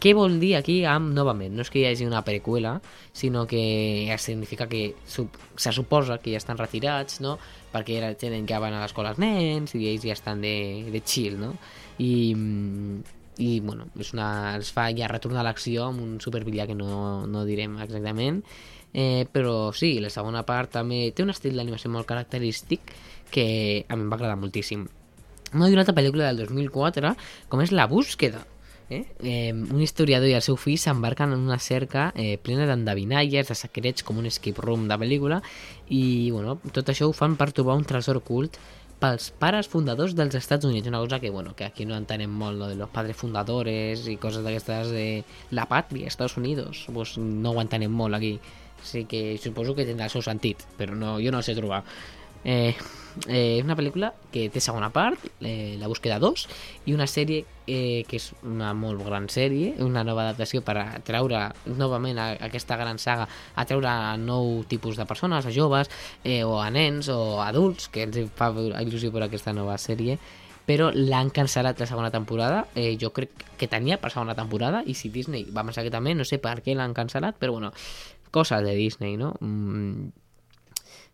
Què 0.04 0.12
vol 0.18 0.36
dir 0.42 0.58
aquí 0.58 0.82
amb 0.84 1.14
novament? 1.16 1.54
No 1.56 1.64
és 1.64 1.70
que 1.72 1.80
hi 1.80 1.86
hagi 1.88 2.04
una 2.04 2.26
preqüela, 2.28 2.74
sinó 3.16 3.46
que 3.48 3.64
ja 4.10 4.18
significa 4.20 4.68
que 4.68 4.96
se 5.08 5.72
suposa 5.72 6.18
que 6.20 6.34
ja 6.34 6.42
estan 6.42 6.60
retirats, 6.60 7.22
no? 7.24 7.38
Perquè 7.72 8.02
ja 8.02 8.10
tenen 8.20 8.44
que 8.50 8.60
van 8.60 8.76
a 8.76 8.82
l'escola 8.84 9.14
els 9.14 9.22
nens 9.24 9.76
i 9.80 9.88
ells 9.94 10.04
ja 10.04 10.18
estan 10.18 10.44
de, 10.44 10.56
de 10.92 11.02
chill, 11.08 11.40
no? 11.40 11.54
I, 12.04 12.12
i 13.38 13.60
bueno, 13.64 13.88
és 14.00 14.12
una, 14.14 14.28
els 14.58 14.72
fa 14.76 14.90
ja 14.92 15.08
retornar 15.08 15.42
a 15.42 15.48
l'acció 15.48 15.88
amb 15.88 16.04
un 16.04 16.18
supervillà 16.22 16.68
que 16.70 16.76
no, 16.78 17.26
no 17.26 17.46
direm 17.48 17.80
exactament 17.82 18.42
eh, 18.94 19.26
però 19.32 19.72
sí, 19.74 19.96
la 20.04 20.12
segona 20.14 20.44
part 20.46 20.76
també 20.78 21.06
té 21.16 21.26
un 21.26 21.34
estil 21.34 21.58
d'animació 21.58 21.92
molt 21.94 22.10
característic 22.10 22.94
que 23.34 23.46
a 23.88 23.98
mi 23.98 24.06
em 24.06 24.12
va 24.12 24.20
agradar 24.20 24.38
moltíssim 24.42 24.86
no, 25.54 25.68
hi 25.68 25.74
una 25.74 25.86
altra 25.86 25.98
pel·lícula 25.98 26.30
del 26.30 26.44
2004 26.46 27.16
com 27.50 27.64
és 27.66 27.74
La 27.74 27.88
búsqueda 27.90 28.44
Eh? 28.90 29.06
Eh, 29.24 29.54
un 29.54 29.82
historiador 29.82 30.28
i 30.30 30.36
el 30.38 30.44
seu 30.46 30.58
fill 30.60 30.78
s'embarquen 30.78 31.34
en 31.34 31.46
una 31.48 31.60
cerca 31.60 32.12
eh, 32.16 32.38
plena 32.38 32.68
d'endevinalles, 32.70 33.48
de 33.50 33.56
secrets, 33.58 34.04
com 34.04 34.20
un 34.20 34.28
escape 34.30 34.62
room 34.62 34.88
de 34.90 34.98
pel·lícula, 35.00 35.42
i 35.90 36.32
bueno, 36.32 36.60
tot 36.76 36.92
això 36.92 37.08
ho 37.10 37.16
fan 37.16 37.38
per 37.40 37.52
trobar 37.56 37.80
un 37.80 37.88
tresor 37.88 38.20
ocult 38.20 38.60
pels 39.04 39.32
pares 39.36 39.68
fundadors 39.68 40.14
dels 40.16 40.36
Estats 40.40 40.64
Units, 40.66 40.88
una 40.88 41.02
cosa 41.04 41.20
que, 41.20 41.30
bueno, 41.30 41.56
que 41.56 41.66
aquí 41.66 41.86
no 41.86 41.98
entenem 41.98 42.32
molt, 42.32 42.58
lo 42.60 42.70
de 42.72 42.78
los 42.80 42.90
padres 42.90 43.18
fundadores 43.20 44.08
i 44.08 44.16
coses 44.16 44.46
d'aquestes 44.46 44.94
de 44.96 45.08
la 45.52 45.66
patria, 45.68 46.08
Estats 46.08 46.38
Units, 46.40 46.86
pues 46.94 47.18
no 47.18 47.52
ho 47.52 47.62
entenem 47.62 47.92
molt 47.92 48.16
aquí. 48.16 48.38
Així 48.84 49.06
que 49.08 49.38
suposo 49.40 49.76
que 49.76 49.86
tindrà 49.88 50.08
el 50.08 50.14
seu 50.14 50.24
sentit, 50.24 50.64
però 50.80 50.96
no, 50.96 51.18
jo 51.24 51.32
no 51.32 51.42
sé 51.44 51.56
trobar. 51.56 51.84
Eh, 52.44 52.76
eh, 53.28 53.62
una 53.64 53.76
pel·lícula 53.78 54.12
que 54.32 54.48
té 54.52 54.62
segona 54.62 54.90
part, 54.94 55.22
eh, 55.42 55.78
La 55.80 55.88
búsqueda 55.88 56.20
2, 56.20 56.48
i 56.86 56.94
una 56.94 57.08
sèrie 57.08 57.46
eh, 57.68 58.04
que 58.10 58.18
és 58.18 58.32
una 58.44 58.74
molt 58.74 59.04
gran 59.06 59.30
sèrie, 59.30 59.74
una 59.84 60.04
nova 60.04 60.26
adaptació 60.28 60.64
per 60.66 60.78
a 60.82 60.86
treure 61.06 61.46
novament 61.66 62.20
a, 62.20 62.30
a 62.34 62.50
aquesta 62.50 62.78
gran 62.80 63.00
saga, 63.00 63.28
a 63.56 63.66
treure 63.70 63.90
a 63.90 64.16
nou 64.18 64.64
tipus 64.68 64.98
de 64.98 65.06
persones, 65.06 65.46
a 65.46 65.54
joves, 65.54 65.92
eh, 66.24 66.44
o 66.44 66.60
a 66.62 66.70
nens, 66.74 67.10
o 67.10 67.42
a 67.42 67.50
adults, 67.50 67.90
que 67.94 68.08
ens 68.08 68.20
fa 68.36 68.52
il·lusió 68.54 69.14
per 69.14 69.28
aquesta 69.28 69.54
nova 69.54 69.78
sèrie, 69.78 70.18
però 70.66 70.90
l'han 70.96 71.30
cancel·lat 71.36 71.80
la 71.80 71.88
segona 71.88 72.12
temporada, 72.12 72.66
eh, 72.76 72.96
jo 73.00 73.12
crec 73.12 73.46
que 73.60 73.68
tenia 73.68 74.00
per 74.00 74.14
segona 74.14 74.36
temporada, 74.36 74.84
i 74.88 74.96
si 74.96 75.12
Disney 75.12 75.46
va 75.52 75.66
pensar 75.68 75.84
que 75.84 75.92
també, 75.92 76.16
no 76.16 76.26
sé 76.28 76.40
per 76.40 76.62
què 76.64 76.76
l'han 76.76 76.96
cancel·lat, 76.96 77.36
però 77.40 77.52
bueno, 77.58 77.74
cosa 78.32 78.62
de 78.64 78.74
Disney, 78.76 79.18
no? 79.18 79.36
Mm, 79.42 80.23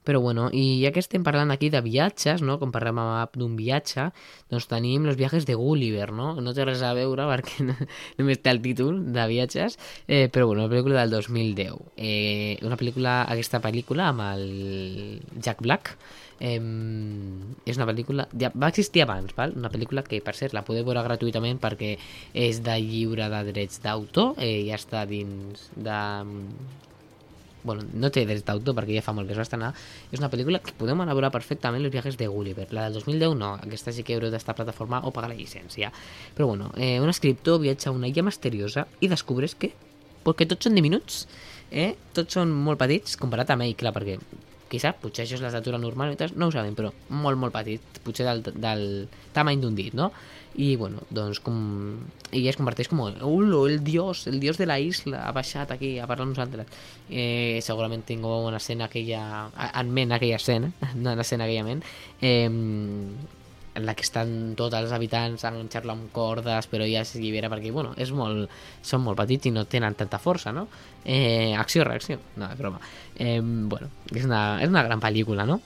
però 0.09 0.23
bueno, 0.25 0.47
i 0.49 0.79
ja 0.81 0.89
que 0.89 1.03
estem 1.03 1.21
parlant 1.21 1.53
aquí 1.53 1.67
de 1.69 1.83
viatges, 1.85 2.41
no? 2.41 2.55
com 2.57 2.71
parlem 2.73 2.97
d'un 3.37 3.53
viatge, 3.59 4.07
doncs 4.49 4.65
tenim 4.71 5.05
los 5.05 5.19
viajes 5.19 5.45
de 5.45 5.53
Gulliver, 5.53 6.07
no? 6.17 6.31
No 6.41 6.53
té 6.57 6.65
res 6.65 6.81
a 6.81 6.95
veure 6.97 7.27
perquè 7.31 7.67
no, 7.67 7.75
només 8.17 8.41
té 8.41 8.49
el 8.49 8.63
títol 8.63 9.03
de 9.13 9.27
viatges, 9.29 9.77
eh, 10.07 10.25
però 10.33 10.47
bueno, 10.49 10.65
una 10.65 10.73
pel·lícula 10.73 11.03
del 11.03 11.13
2010. 11.13 11.77
Eh, 11.93 12.57
una 12.65 12.79
pel·lícula, 12.81 13.19
aquesta 13.29 13.61
pel·lícula 13.61 14.09
amb 14.09 14.25
el 14.31 15.21
Jack 15.37 15.61
Black, 15.61 15.93
eh, 16.39 16.57
és 17.69 17.77
una 17.77 17.91
pel·lícula... 17.93 18.25
Ja, 18.33 18.49
va 18.57 18.73
existir 18.73 19.05
abans, 19.05 19.37
val? 19.37 19.53
una 19.61 19.69
pel·lícula 19.69 20.01
que, 20.09 20.23
per 20.25 20.33
cert, 20.41 20.57
la 20.57 20.65
podeu 20.65 20.89
veure 20.89 21.05
gratuïtament 21.05 21.61
perquè 21.61 21.99
és 22.33 22.65
de 22.65 22.81
lliure 22.81 23.29
de 23.29 23.45
drets 23.53 23.85
d'autor, 23.85 24.39
eh, 24.41 24.63
ja 24.71 24.81
està 24.81 25.05
dins 25.05 25.69
de 25.77 25.99
bueno, 27.63 27.83
no 27.93 28.09
té 28.13 28.25
drets 28.25 28.45
d'autor 28.47 28.75
perquè 28.77 28.97
ja 28.97 29.03
fa 29.05 29.13
molt 29.15 29.27
que 29.27 29.35
es 29.35 29.39
va 29.39 29.45
estrenar, 29.45 29.71
és 30.11 30.21
una 30.21 30.29
pel·lícula 30.31 30.61
que 30.63 30.75
podem 30.79 31.03
veure 31.09 31.31
perfectament 31.33 31.85
els 31.85 31.93
viatges 31.93 32.17
de 32.19 32.27
Gulliver. 32.27 32.67
La 32.75 32.87
del 32.87 32.99
2010 32.99 33.37
no, 33.39 33.53
aquesta 33.59 33.93
sí 33.95 34.03
que 34.03 34.15
heu 34.15 34.23
d'estar 34.25 34.55
a 34.55 34.59
plataforma 34.61 35.03
o 35.03 35.13
pagar 35.15 35.31
la 35.31 35.37
llicència. 35.39 35.91
Però 36.35 36.47
bueno, 36.47 36.71
eh, 36.77 36.99
un 37.01 37.09
escriptor 37.09 37.59
viatja 37.61 37.89
a 37.89 37.95
una 37.95 38.07
illa 38.07 38.25
misteriosa 38.25 38.87
i 38.99 39.11
descobreix 39.11 39.55
que, 39.59 39.73
perquè 40.25 40.47
tots 40.49 40.67
són 40.67 40.77
diminuts, 40.77 41.25
eh? 41.71 41.93
tots 42.13 42.39
són 42.39 42.51
molt 42.53 42.79
petits 42.79 43.17
comparat 43.19 43.51
amb 43.53 43.67
ell, 43.67 43.75
clar, 43.79 43.93
perquè 43.95 44.19
qui 44.69 44.81
sap, 44.81 44.99
potser 45.03 45.25
això 45.25 45.37
és 45.37 45.43
l'estatura 45.43 45.79
normal, 45.81 46.15
no 46.35 46.49
ho 46.49 46.53
sabem, 46.53 46.75
però 46.77 46.91
molt, 47.09 47.39
molt 47.41 47.55
petit, 47.55 48.01
potser 48.05 48.27
del, 48.27 48.43
del 48.55 48.85
tamany 49.33 49.61
d'un 49.63 49.77
dit, 49.77 49.95
no? 49.97 50.11
i 50.59 50.75
bueno, 50.75 51.03
doncs 51.13 51.39
com 51.43 51.57
ella 52.31 52.49
es 52.51 52.57
converteix 52.57 52.89
com 52.89 52.99
Ulo, 53.05 53.61
el 53.67 53.83
dios, 53.83 54.25
el 54.27 54.39
dios 54.39 54.57
de 54.57 54.65
la 54.65 54.79
isla 54.81 55.21
ha 55.27 55.31
baixat 55.31 55.71
aquí 55.71 55.97
a 55.99 56.07
parlar 56.09 56.25
amb 56.25 56.33
nosaltres 56.33 56.67
eh, 57.09 57.59
segurament 57.63 58.03
tinc 58.07 58.25
una 58.25 58.57
escena 58.57 58.89
aquella 58.89 59.21
en 59.69 59.93
ment 59.93 60.11
aquella 60.11 60.39
escena 60.41 60.71
no 60.95 61.13
en 61.13 61.21
escena 61.21 61.45
aquella 61.45 61.67
ment 61.67 61.83
eh, 62.21 62.49
en 63.75 63.85
la 63.85 63.95
que 63.95 64.05
estan 64.05 64.55
tots 64.59 64.75
els 64.77 64.93
habitants 64.95 65.45
enganxar-lo 65.47 65.93
amb 65.93 66.09
cordes 66.15 66.69
però 66.71 66.87
ja 66.89 67.03
s'allibera 67.05 67.51
perquè 67.51 67.71
bueno, 67.75 67.93
és 67.97 68.11
molt, 68.15 68.49
són 68.81 69.03
molt 69.05 69.19
petits 69.19 69.49
i 69.49 69.53
no 69.55 69.65
tenen 69.69 69.97
tanta 69.99 70.19
força 70.21 70.53
no? 70.55 70.67
eh, 71.05 71.55
acció-reacció, 71.57 72.19
no, 72.37 72.49
és 72.49 72.57
broma 72.59 72.81
eh, 73.15 73.39
bueno, 73.41 73.91
és 74.13 74.25
una, 74.25 74.43
és 74.63 74.69
una 74.69 74.83
gran 74.87 75.01
pel·lícula 75.03 75.45
no? 75.49 75.59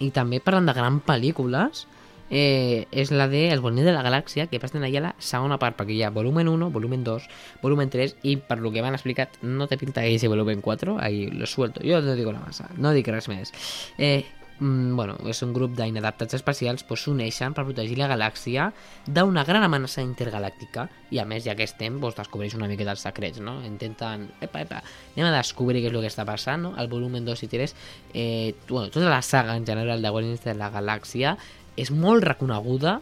i 0.00 0.12
també 0.14 0.40
parlant 0.44 0.68
de 0.68 0.76
gran 0.76 1.00
pel·lícules 1.04 1.86
eh, 2.30 2.86
és 2.90 3.10
la 3.10 3.28
de 3.28 3.50
El 3.50 3.60
Bolín 3.60 3.84
de 3.84 3.92
la 3.92 4.02
Galàxia, 4.02 4.46
que 4.50 4.60
passen 4.60 4.84
allà 4.84 5.02
la 5.02 5.12
segona 5.22 5.58
part, 5.62 5.76
perquè 5.78 5.94
hi 5.94 6.02
ha 6.02 6.10
volumen 6.14 6.48
1, 6.50 6.70
volumen 6.74 7.04
2, 7.06 7.28
volumen 7.62 7.90
3, 7.90 8.16
i 8.26 8.36
per 8.36 8.58
lo 8.62 8.72
que 8.74 8.82
m'han 8.82 8.96
explicat, 8.98 9.38
no 9.42 9.68
te 9.70 9.78
pinta 9.78 10.04
ese 10.04 10.28
volumen 10.28 10.60
4, 10.60 10.98
ahí 11.00 11.26
lo 11.30 11.46
suelto, 11.46 11.80
jo 11.84 12.00
no 12.02 12.14
digo 12.14 12.32
la 12.32 12.42
massa, 12.42 12.68
no 12.76 12.92
dic 12.96 13.08
res 13.08 13.28
més. 13.30 13.52
Eh, 13.98 14.24
mm, 14.58 14.96
bueno, 14.96 15.16
és 15.28 15.42
un 15.42 15.52
grup 15.56 15.74
d'inadaptats 15.76 16.36
espacials 16.38 16.84
pues, 16.86 17.04
s'uneixen 17.04 17.54
per 17.56 17.64
protegir 17.66 17.98
la 17.98 18.08
galàxia 18.10 18.70
d'una 19.06 19.44
gran 19.48 19.64
amenaça 19.66 20.04
intergalàctica 20.04 20.88
i 21.10 21.20
a 21.20 21.26
més 21.28 21.44
ja 21.44 21.56
que 21.56 21.66
estem 21.66 22.00
pues, 22.00 22.16
descobreix 22.18 22.56
una 22.58 22.68
mica 22.70 22.86
dels 22.88 23.04
secrets 23.06 23.40
no? 23.40 23.58
intenten, 23.66 24.28
epa, 24.40 24.62
epa, 24.64 24.82
anem 25.16 25.28
a 25.30 25.36
descobrir 25.36 25.82
què 25.84 25.90
és 25.90 25.96
el 25.96 26.06
que 26.06 26.12
està 26.12 26.26
passant 26.28 26.68
no? 26.68 26.74
el 26.80 26.88
volumen 26.92 27.24
2 27.26 27.44
i 27.46 27.50
3 27.52 27.76
eh, 28.14 28.54
bueno, 28.68 28.90
tota 28.90 29.10
la 29.10 29.22
saga 29.22 29.56
en 29.56 29.66
general 29.66 30.02
de 30.02 30.14
Guardians 30.14 30.44
de 30.44 30.56
la 30.56 30.70
Galàxia 30.72 31.36
és 31.76 31.92
molt 31.92 32.24
reconeguda 32.24 33.00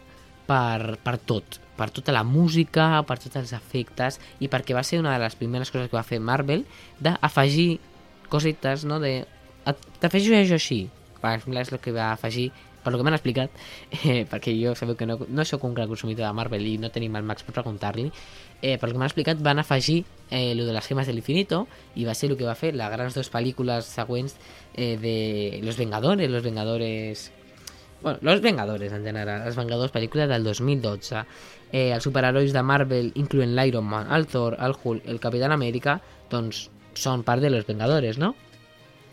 per, 0.48 0.98
per 1.02 1.16
tot, 1.24 1.60
per 1.78 1.88
tota 1.94 2.12
la 2.12 2.24
música, 2.26 3.02
per 3.06 3.18
tots 3.22 3.38
els 3.40 3.54
efectes 3.56 4.18
i 4.42 4.50
perquè 4.52 4.76
va 4.76 4.84
ser 4.84 5.00
una 5.00 5.14
de 5.14 5.22
les 5.22 5.36
primeres 5.38 5.70
coses 5.72 5.88
que 5.90 5.96
va 5.96 6.06
fer 6.06 6.20
Marvel 6.20 6.66
d'afegir 7.00 7.78
cosites, 8.32 8.84
no? 8.88 8.98
De, 9.02 9.22
t'afegeixo 10.02 10.36
això 10.36 10.58
així. 10.58 10.80
Per 11.24 11.38
el 11.40 11.80
que 11.80 11.96
va 11.96 12.12
afegir 12.12 12.50
per 12.84 12.92
lo 12.92 12.98
que 12.98 13.06
m'han 13.06 13.16
explicat, 13.16 13.50
eh, 14.04 14.26
perquè 14.28 14.52
jo 14.60 14.74
sabeu 14.76 14.94
que 15.00 15.08
no, 15.08 15.16
no 15.26 15.44
sóc 15.48 15.64
un 15.64 15.74
gran 15.74 15.88
consumidor 15.88 16.28
de 16.28 16.32
Marvel 16.36 16.66
i 16.68 16.76
no 16.78 16.92
tenim 16.92 17.16
el 17.16 17.24
Max 17.24 17.42
per 17.46 17.56
preguntar-li, 17.56 18.10
eh, 18.60 18.76
per 18.78 18.90
lo 18.90 18.94
que 18.94 19.00
m'han 19.00 19.08
explicat 19.08 19.40
van 19.42 19.62
afegir 19.62 20.02
eh, 20.28 20.54
lo 20.54 20.68
de 20.68 20.76
les 20.76 20.86
gemes 20.86 21.08
de 21.08 21.16
l'infinito 21.16 21.64
i 21.96 22.04
va 22.04 22.14
ser 22.14 22.30
el 22.30 22.36
que 22.36 22.44
va 22.46 22.54
fer 22.54 22.74
les 22.76 22.92
grans 22.92 23.16
dues 23.16 23.32
pel·lícules 23.32 23.88
següents 23.88 24.36
eh, 24.76 24.94
de 25.00 25.64
Los 25.64 25.80
Vengadores, 25.80 26.30
Los 26.30 26.44
Vengadores... 26.44 27.32
Bueno, 28.04 28.18
Los 28.20 28.42
Vengadores 28.44 28.92
en 28.92 29.02
general, 29.02 29.46
els 29.48 29.56
Vengadors, 29.56 29.92
pel·lícula 29.92 30.26
del 30.28 30.44
2012. 30.44 31.24
Eh, 31.72 31.88
els 31.88 32.04
superherois 32.04 32.52
de 32.52 32.62
Marvel, 32.62 33.14
incloent 33.16 33.54
l'Iron 33.56 33.86
Man, 33.88 34.12
el 34.12 34.28
Thor, 34.28 34.58
el 34.60 34.76
Hulk, 34.76 35.08
el 35.08 35.22
Capitán 35.24 35.56
Amèrica, 35.56 36.02
doncs 36.28 36.66
són 36.94 37.24
part 37.24 37.40
de 37.40 37.48
Los 37.48 37.64
Vengadores, 37.64 38.20
no? 38.20 38.34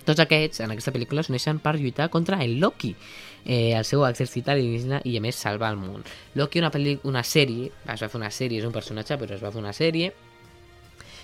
Tots 0.06 0.24
aquests, 0.24 0.64
en 0.66 0.74
aquesta 0.74 0.94
pel·lícula, 0.96 1.24
s'uneixen 1.26 1.62
per 1.62 1.76
lluitar 1.78 2.10
contra 2.14 2.42
el 2.44 2.58
Loki, 2.60 2.96
eh, 3.46 3.74
el 3.78 3.86
seu 3.86 4.06
exèrcit 4.08 4.50
alienígena 4.50 5.02
i, 5.06 5.18
a 5.18 5.22
més, 5.22 5.38
salvar 5.38 5.72
el 5.76 5.80
món. 5.82 6.04
Loki, 6.36 6.64
una, 6.64 6.72
pel·li 6.74 6.98
una 7.08 7.24
sèrie, 7.28 7.72
es 7.86 8.04
va 8.04 8.10
fer 8.10 8.20
una 8.20 8.34
sèrie, 8.34 8.60
és 8.60 8.68
un 8.68 8.76
personatge, 8.76 9.20
però 9.22 9.38
es 9.38 9.44
va 9.44 9.54
fer 9.54 9.62
una 9.62 9.74
sèrie, 9.78 10.14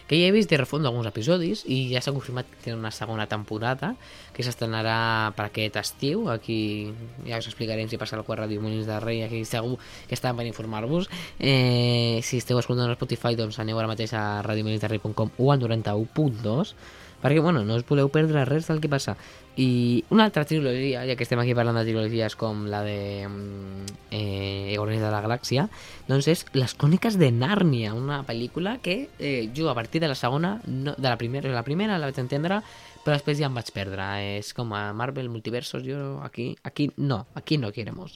que 0.08 0.16
ja 0.16 0.28
he 0.30 0.32
vist 0.32 0.50
de 0.50 0.58
refons 0.58 0.86
d'alguns 0.86 1.10
episodis 1.10 1.66
i 1.68 1.82
ja 1.92 2.00
s'ha 2.02 2.14
confirmat 2.16 2.48
que 2.48 2.62
tenen 2.64 2.80
una 2.80 2.94
segona 2.96 3.28
temporada 3.28 3.92
que 4.34 4.44
s'estrenarà 4.46 5.34
per 5.36 5.50
aquest 5.50 5.76
estiu. 5.82 6.30
Aquí 6.32 6.94
ja 7.28 7.42
us 7.42 7.50
explicarem 7.52 7.92
si 7.92 8.00
passa 8.00 8.16
el 8.16 8.24
quart 8.24 8.46
Ràdio 8.46 8.64
Molins 8.64 8.88
de 8.88 9.02
Rei 9.04 9.22
aquí 9.26 9.44
segur 9.46 9.76
que 10.08 10.16
estan 10.16 10.40
per 10.40 10.48
informar-vos. 10.48 11.12
Eh, 11.40 12.22
si 12.24 12.40
esteu 12.40 12.60
escoltant 12.60 12.88
a 12.88 12.96
Spotify 12.96 13.36
doncs 13.36 13.60
aneu 13.60 13.80
ara 13.80 13.92
mateix 13.92 14.16
a 14.16 14.42
radiomolinsderrei.com 14.48 15.36
o 15.38 15.52
al 15.52 15.60
91.2 15.60 16.74
perquè 17.22 17.42
bueno, 17.42 17.64
no 17.66 17.76
us 17.76 17.86
voleu 17.88 18.10
perdre 18.14 18.46
res 18.46 18.70
del 18.70 18.82
que 18.82 18.92
passa 18.92 19.18
i 19.58 20.06
una 20.14 20.24
altra 20.28 20.46
trilogia, 20.46 21.02
ja 21.10 21.16
que 21.18 21.26
estem 21.26 21.40
aquí 21.42 21.56
parlant 21.58 21.80
de 21.80 21.84
trilogies 21.88 22.36
com 22.38 22.68
la 22.70 22.84
de 22.86 23.26
mm, 23.26 23.96
eh, 24.14 24.76
Guardians 24.78 25.02
de 25.02 25.10
la 25.10 25.22
Galàxia, 25.26 25.66
doncs 26.06 26.28
és 26.30 26.44
Les 26.54 26.76
Cròniques 26.78 27.18
de 27.18 27.32
Nàrnia, 27.34 27.96
una 27.98 28.22
pel·lícula 28.28 28.78
que 28.86 29.10
eh, 29.18 29.50
jo 29.58 29.72
a 29.72 29.76
partir 29.76 30.02
de 30.04 30.12
la 30.12 30.16
segona, 30.16 30.60
no, 30.68 30.94
de 30.94 31.10
la 31.10 31.18
primera, 31.18 31.50
la 31.50 31.66
primera 31.66 31.98
la 31.98 32.12
vaig 32.12 32.20
entendre, 32.22 32.60
però 33.02 33.16
després 33.18 33.40
ja 33.40 33.50
em 33.50 33.58
vaig 33.58 33.72
perdre. 33.74 34.06
És 34.38 34.54
com 34.54 34.76
a 34.78 34.92
Marvel 34.94 35.32
Multiversos, 35.34 35.82
jo 35.82 36.20
aquí, 36.22 36.52
aquí 36.64 36.92
no, 36.98 37.26
aquí 37.34 37.58
no 37.58 37.72
queremos. 37.72 38.14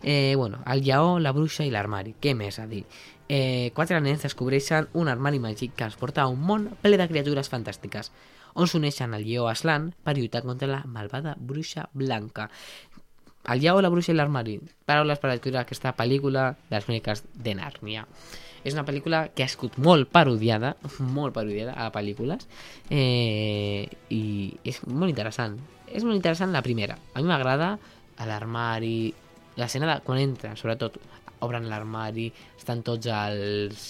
Eh, 0.00 0.34
bueno, 0.36 0.62
el 0.70 0.84
lleó, 0.86 1.18
la 1.18 1.34
bruixa 1.34 1.66
i 1.66 1.74
l'armari, 1.74 2.14
què 2.22 2.36
més 2.38 2.60
a 2.62 2.68
dir? 2.70 2.84
Eh, 3.26 3.72
quatre 3.74 3.98
nens 4.04 4.22
descobreixen 4.22 4.86
un 4.92 5.10
armari 5.10 5.40
màgic 5.42 5.74
que 5.74 5.88
els 5.88 5.98
porta 5.98 6.22
a 6.22 6.30
un 6.30 6.38
món 6.44 6.68
ple 6.84 7.00
de 7.00 7.08
criatures 7.08 7.48
fantàstiques 7.50 8.12
on 8.54 8.70
s'uneixen 8.70 9.14
el 9.14 9.26
lleó 9.26 9.48
Aslan 9.50 9.92
per 10.04 10.16
lluitar 10.16 10.42
contra 10.42 10.68
la 10.70 10.82
malvada 10.86 11.34
bruixa 11.38 11.88
blanca. 11.92 12.48
El 13.50 13.60
lleó, 13.60 13.82
la 13.82 13.90
bruixa 13.92 14.14
i 14.14 14.16
l'armari. 14.16 14.56
Paraules 14.88 15.20
per 15.20 15.34
escriure 15.34 15.60
aquesta 15.60 15.92
pel·lícula 15.98 16.54
de 16.70 16.76
les 16.76 16.86
cròniques 16.86 17.24
de 17.34 17.54
Nàrnia. 17.58 18.06
És 18.64 18.72
una 18.72 18.86
pel·lícula 18.88 19.26
que 19.36 19.44
ha 19.44 19.50
escut 19.50 19.76
molt 19.76 20.08
parodiada, 20.08 20.72
molt 21.18 21.34
parodiada 21.36 21.74
a 21.76 21.90
pel·lícules, 21.92 22.46
eh, 22.88 23.84
i 24.08 24.22
és 24.64 24.80
molt 24.86 25.12
interessant. 25.12 25.58
És 25.90 26.06
molt 26.06 26.16
interessant 26.16 26.54
la 26.54 26.64
primera. 26.64 26.96
A 27.12 27.20
mi 27.20 27.28
m'agrada 27.28 27.74
l'armari, 28.24 29.12
l'escena 29.60 29.90
de 29.90 29.98
quan 30.06 30.22
entren, 30.22 30.56
sobretot, 30.56 30.96
obren 31.44 31.68
l'armari, 31.68 32.30
estan 32.56 32.80
tots 32.86 33.10
els 33.12 33.84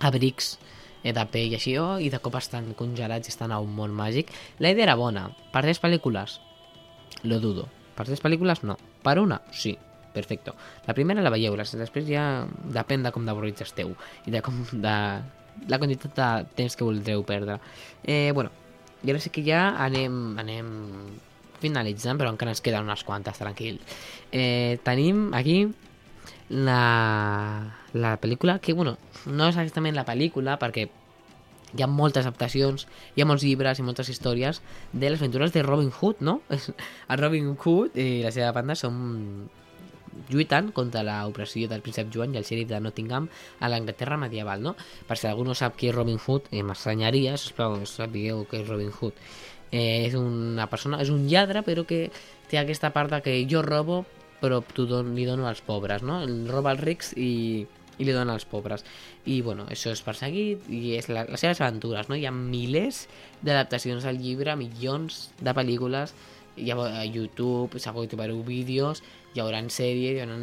abrics 0.00 0.54
de 1.12 1.24
pell 1.28 1.52
i 1.52 1.58
així, 1.58 1.76
oh, 1.78 1.98
i 2.00 2.08
de 2.08 2.20
cop 2.24 2.38
estan 2.40 2.72
congelats 2.78 3.28
i 3.28 3.34
estan 3.34 3.52
a 3.52 3.60
un 3.60 3.74
món 3.76 3.92
màgic. 3.92 4.32
La 4.58 4.72
idea 4.72 4.88
era 4.88 4.96
bona. 4.96 5.28
Per 5.52 5.64
tres 5.66 5.82
pel·lícules? 5.82 6.38
Lo 7.28 7.40
dudo. 7.40 7.68
Per 7.94 8.06
tres 8.08 8.22
pel·lícules 8.24 8.64
no. 8.64 8.78
Per 9.04 9.18
una? 9.20 9.42
Sí. 9.52 9.76
Perfecto. 10.14 10.54
La 10.86 10.94
primera 10.94 11.22
la 11.26 11.30
veieu, 11.34 11.56
les 11.58 11.72
després 11.74 12.06
ja 12.06 12.46
depèn 12.70 13.02
de 13.02 13.10
com 13.10 13.24
d'avorrits 13.26 13.64
esteu 13.66 13.96
i 14.24 14.30
de 14.30 14.40
com 14.46 14.60
de 14.70 14.92
la 15.68 15.78
quantitat 15.78 16.14
de 16.14 16.28
temps 16.54 16.76
que 16.78 16.86
voldreu 16.86 17.24
perdre. 17.26 17.58
Eh, 18.02 18.30
bueno, 18.32 18.52
i 19.02 19.10
ara 19.10 19.20
sí 19.20 19.32
que 19.34 19.42
ja 19.44 19.72
anem, 19.82 20.36
anem 20.38 20.68
finalitzant, 21.60 22.20
però 22.20 22.30
encara 22.30 22.54
ens 22.54 22.62
queden 22.64 22.86
unes 22.86 23.02
quantes, 23.04 23.40
tranquil. 23.42 23.80
Eh, 24.30 24.78
tenim 24.86 25.26
aquí 25.34 25.64
la, 26.48 27.74
la 27.92 28.16
pel·lícula, 28.20 28.58
que 28.60 28.74
bueno, 28.74 28.96
no 29.26 29.48
és 29.48 29.56
exactament 29.56 29.96
la 29.96 30.06
pel·lícula, 30.08 30.58
perquè 30.60 30.88
hi 31.74 31.82
ha 31.82 31.90
moltes 31.90 32.26
adaptacions, 32.26 32.86
hi 33.16 33.22
ha 33.22 33.26
molts 33.26 33.44
llibres 33.46 33.80
i 33.80 33.86
moltes 33.86 34.10
històries 34.12 34.60
de 34.92 35.10
les 35.10 35.20
aventures 35.20 35.52
de 35.52 35.64
Robin 35.66 35.90
Hood, 35.90 36.22
no? 36.22 36.40
El 37.10 37.20
Robin 37.20 37.54
Hood 37.56 37.98
i 37.98 38.22
la 38.22 38.32
seva 38.34 38.52
banda 38.54 38.78
són 38.78 39.48
lluitant 40.30 40.70
contra 40.72 41.02
l'opressió 41.02 41.68
del 41.68 41.82
príncep 41.82 42.12
Joan 42.14 42.34
i 42.34 42.38
el 42.38 42.46
xèrif 42.46 42.68
de 42.70 42.78
Nottingham 42.80 43.26
a 43.58 43.70
l'Anglaterra 43.70 44.18
medieval, 44.20 44.62
no? 44.62 44.76
Per 45.08 45.18
si 45.18 45.26
algú 45.26 45.46
no 45.46 45.56
sap 45.58 45.74
qui 45.78 45.90
és 45.90 45.96
Robin 45.96 46.20
Hood, 46.20 46.52
eh, 46.52 46.62
m'estranyaria, 46.62 47.34
sisplau, 47.40 47.80
sapigueu 47.88 48.44
què 48.50 48.62
és 48.62 48.68
Robin 48.68 48.92
Hood. 48.94 49.18
Eh, 49.72 50.06
és 50.06 50.14
una 50.14 50.68
persona, 50.70 51.00
és 51.02 51.10
un 51.10 51.26
lladre, 51.26 51.64
però 51.66 51.82
que 51.88 52.06
té 52.50 52.60
aquesta 52.60 52.92
part 52.94 53.10
de 53.10 53.20
que 53.24 53.40
jo 53.50 53.62
robo, 53.66 54.04
però 54.44 54.60
tu 54.60 54.84
don, 54.90 55.14
li 55.16 55.24
dono 55.24 55.48
als 55.48 55.64
pobres, 55.64 56.04
no? 56.04 56.20
El 56.20 56.44
roba 56.52 56.74
als 56.74 56.84
rics 56.84 57.14
i, 57.16 57.64
i 57.96 58.04
li 58.04 58.12
dona 58.12 58.36
als 58.36 58.44
pobres. 58.44 58.84
I, 59.24 59.40
bueno, 59.46 59.64
això 59.72 59.94
és 59.94 60.04
perseguit 60.04 60.68
i 60.68 60.98
és 60.98 61.08
la, 61.08 61.24
les 61.30 61.40
seves 61.40 61.62
aventures, 61.64 62.10
no? 62.10 62.18
Hi 62.18 62.28
ha 62.28 62.34
milers 62.34 63.06
d'adaptacions 63.40 64.04
al 64.04 64.20
llibre, 64.20 64.56
milions 64.60 65.28
de 65.40 65.56
pel·lícules, 65.56 66.12
hi 66.60 66.70
ha 66.70 66.76
a 66.76 67.04
YouTube, 67.06 67.80
s'ha 67.80 67.94
pogut 67.94 68.14
veure 68.18 68.36
vídeos, 68.46 69.02
hi 69.34 69.40
haurà 69.42 69.58
sèries, 69.72 70.18
hi 70.18 70.22
haurà 70.22 70.36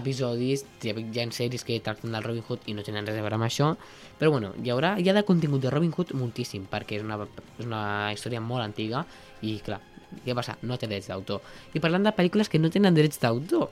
episodis, 0.00 0.66
hi 0.82 0.92
ha 0.92 1.26
sèries 1.32 1.64
que 1.64 1.78
tracten 1.80 2.12
del 2.12 2.26
Robin 2.26 2.44
Hood 2.44 2.68
i 2.68 2.74
no 2.76 2.84
tenen 2.84 3.06
res 3.08 3.16
a 3.16 3.24
veure 3.24 3.38
amb 3.38 3.46
això, 3.46 3.70
però 4.18 4.34
bueno, 4.34 4.52
hi 4.60 4.74
haurà 4.74 4.96
hi 5.00 5.08
ha 5.08 5.16
de 5.16 5.24
contingut 5.24 5.64
de 5.64 5.72
Robin 5.72 5.94
Hood 5.94 6.12
moltíssim, 6.20 6.66
perquè 6.70 6.98
és 6.98 7.06
una, 7.06 7.22
és 7.56 7.64
una 7.64 7.84
història 8.12 8.42
molt 8.44 8.66
antiga 8.66 9.06
i 9.40 9.56
clar, 9.64 9.80
què 10.24 10.36
passa? 10.36 10.58
No 10.62 10.78
té 10.78 10.88
drets 10.90 11.10
d'autor. 11.10 11.42
I 11.74 11.82
parlant 11.82 12.06
de 12.06 12.14
pel·lícules 12.14 12.50
que 12.50 12.60
no 12.62 12.70
tenen 12.70 12.94
drets 12.94 13.20
d'autor, 13.22 13.70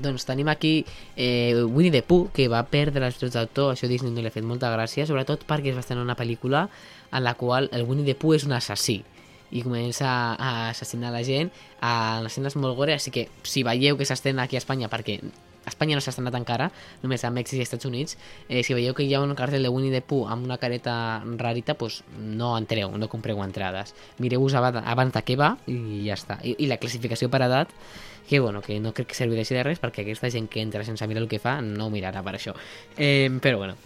doncs 0.00 0.24
tenim 0.24 0.48
aquí 0.48 0.86
eh, 1.16 1.54
Winnie 1.64 1.92
the 1.92 2.02
Pooh, 2.02 2.30
que 2.32 2.48
va 2.48 2.62
perdre 2.64 3.04
els 3.06 3.18
drets 3.20 3.36
d'autor, 3.36 3.74
això 3.74 3.88
Disney 3.90 4.12
no 4.12 4.24
li 4.24 4.30
ha 4.30 4.34
fet 4.34 4.46
molta 4.46 4.72
gràcia, 4.72 5.06
sobretot 5.08 5.44
perquè 5.48 5.72
es 5.72 5.76
va 5.76 5.84
estrenar 5.84 6.06
una 6.06 6.16
pel·lícula 6.16 6.66
en 7.12 7.24
la 7.24 7.34
qual 7.34 7.68
el 7.72 7.84
Winnie 7.84 8.06
the 8.08 8.16
Pooh 8.16 8.36
és 8.38 8.46
un 8.48 8.56
assassí 8.56 9.02
i 9.52 9.60
comença 9.60 10.08
a 10.08 10.70
assassinar 10.70 11.12
la 11.12 11.20
gent 11.26 11.52
a 11.84 12.22
escenes 12.24 12.56
molt 12.56 12.76
gore, 12.78 12.96
així 12.96 13.12
que 13.12 13.28
si 13.44 13.64
veieu 13.66 13.98
que 13.98 14.08
s'estrena 14.08 14.46
aquí 14.46 14.56
a 14.56 14.62
Espanya, 14.62 14.88
perquè 14.88 15.20
Espanya 15.66 15.96
no 15.96 16.02
s'ha 16.02 16.10
estrenat 16.10 16.34
encara, 16.38 16.70
només 17.02 17.24
a 17.24 17.30
Mèxic 17.30 17.60
i 17.60 17.66
Estats 17.66 17.86
Units, 17.86 18.16
eh, 18.48 18.62
si 18.66 18.74
veieu 18.74 18.94
que 18.94 19.06
hi 19.06 19.14
ha 19.14 19.20
un 19.22 19.34
cartell 19.38 19.62
de 19.62 19.70
Winnie 19.70 19.92
the 19.94 20.02
Pooh 20.02 20.26
amb 20.30 20.46
una 20.48 20.58
careta 20.58 20.94
rarita, 21.38 21.76
doncs 21.78 22.02
no 22.18 22.56
entreu, 22.58 22.96
no 22.98 23.10
compreu 23.12 23.42
entrades. 23.44 23.94
Mireu-vos 24.18 24.54
abans, 24.58 25.12
de 25.12 25.22
què 25.26 25.36
va 25.38 25.54
i 25.66 26.06
ja 26.06 26.18
està. 26.18 26.40
I, 26.42 26.56
I 26.58 26.70
la 26.70 26.80
classificació 26.82 27.30
per 27.30 27.44
edat, 27.46 27.70
que 28.28 28.40
bueno, 28.40 28.62
que 28.62 28.78
no 28.80 28.92
crec 28.94 29.12
que 29.12 29.18
serveixi 29.18 29.54
de 29.54 29.64
res 29.66 29.80
perquè 29.82 30.04
aquesta 30.06 30.30
gent 30.30 30.48
que 30.48 30.62
entra 30.62 30.84
sense 30.86 31.06
mirar 31.06 31.24
el 31.24 31.30
que 31.30 31.42
fa 31.42 31.60
no 31.60 31.90
mirarà 31.90 32.22
per 32.22 32.36
això. 32.38 32.54
Eh, 32.96 33.28
però 33.42 33.58
bueno, 33.58 33.76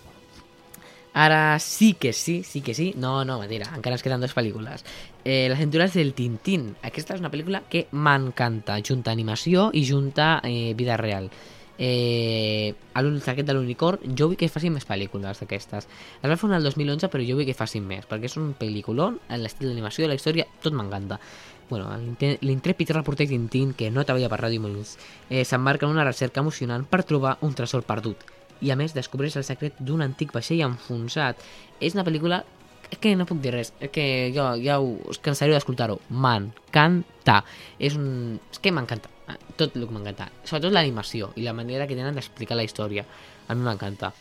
Ara 1.17 1.59
sí 1.59 1.95
que 1.95 2.13
sí, 2.13 2.43
sí 2.43 2.61
que 2.61 2.75
sí. 2.75 2.93
No, 2.95 3.25
no, 3.25 3.39
mentira, 3.41 3.71
encara 3.73 3.97
ens 3.97 4.03
queden 4.05 4.21
dues 4.21 4.35
pel·lícules. 4.37 4.83
Eh, 5.25 5.49
Les 5.49 5.57
aventures 5.57 5.95
del 5.97 6.13
Tintín. 6.13 6.75
Aquesta 6.85 7.17
és 7.17 7.23
una 7.23 7.31
pel·lícula 7.33 7.63
que 7.73 7.87
m'encanta. 7.97 8.77
Junta 8.85 9.15
animació 9.17 9.71
i 9.73 9.87
junta 9.89 10.43
eh, 10.45 10.75
vida 10.77 10.99
real. 11.01 11.31
Eh, 11.79 12.75
a 12.95 13.01
aquest 13.03 13.47
de 13.47 13.55
l'unicorn, 13.55 14.01
jo 14.17 14.31
vull 14.31 14.39
que 14.41 14.49
facin 14.49 14.73
més 14.73 14.87
pel·lícules 14.89 15.43
d'aquestes. 15.43 15.89
Es 16.23 16.31
va 16.31 16.37
fer 16.37 16.49
una 16.49 16.57
el 16.57 16.65
2011, 16.65 17.11
però 17.13 17.25
jo 17.27 17.37
vull 17.37 17.49
que 17.49 17.57
facin 17.57 17.85
més, 17.87 18.07
perquè 18.09 18.31
és 18.31 18.37
un 18.41 18.55
pel·lículon, 18.59 19.21
l'estil 19.43 19.69
d'animació, 19.69 20.07
de 20.07 20.15
la 20.15 20.17
història, 20.17 20.47
tot 20.63 20.73
m'encanta. 20.73 21.21
Bueno, 21.69 21.91
l'intrèpid 22.41 22.95
reporter 22.95 23.27
Tintín, 23.27 23.75
que 23.75 23.91
no 23.91 24.05
treballa 24.07 24.31
per 24.31 24.41
Ràdio 24.45 24.63
Molins, 24.63 24.97
eh, 25.29 25.45
s'embarca 25.45 25.87
en 25.87 25.93
una 25.93 26.07
recerca 26.07 26.41
emocionant 26.41 26.87
per 26.87 27.03
trobar 27.05 27.39
un 27.43 27.55
tresor 27.55 27.83
perdut 27.83 28.23
i 28.61 28.71
a 28.71 28.77
més 28.77 28.95
descobreix 28.97 29.37
el 29.37 29.45
secret 29.45 29.77
d'un 29.79 30.05
antic 30.05 30.33
vaixell 30.33 30.63
enfonsat. 30.65 31.43
És 31.81 31.97
una 31.97 32.07
pel·lícula 32.07 32.45
que 33.01 33.17
no 33.19 33.27
puc 33.27 33.43
dir 33.43 33.53
res, 33.55 33.73
que 33.93 34.07
jo 34.35 34.47
ja 34.63 34.79
us 34.81 35.21
cansaré 35.23 35.53
d'escoltar-ho. 35.57 35.99
M'encanta. 36.09 37.43
És 37.79 37.99
un... 37.99 38.39
És 38.53 38.63
que 38.63 38.73
m'encanta. 38.73 39.16
Tot 39.57 39.75
el 39.75 39.87
que 39.87 39.95
m'encanta. 39.95 40.29
Sobretot 40.45 40.75
l'animació 40.75 41.33
i 41.37 41.47
la 41.47 41.55
manera 41.57 41.87
que 41.89 41.97
tenen 41.99 42.15
d'explicar 42.15 42.59
la 42.59 42.67
història. 42.67 43.07
A 43.49 43.55
mi 43.55 43.65
m'encanta. 43.67 44.13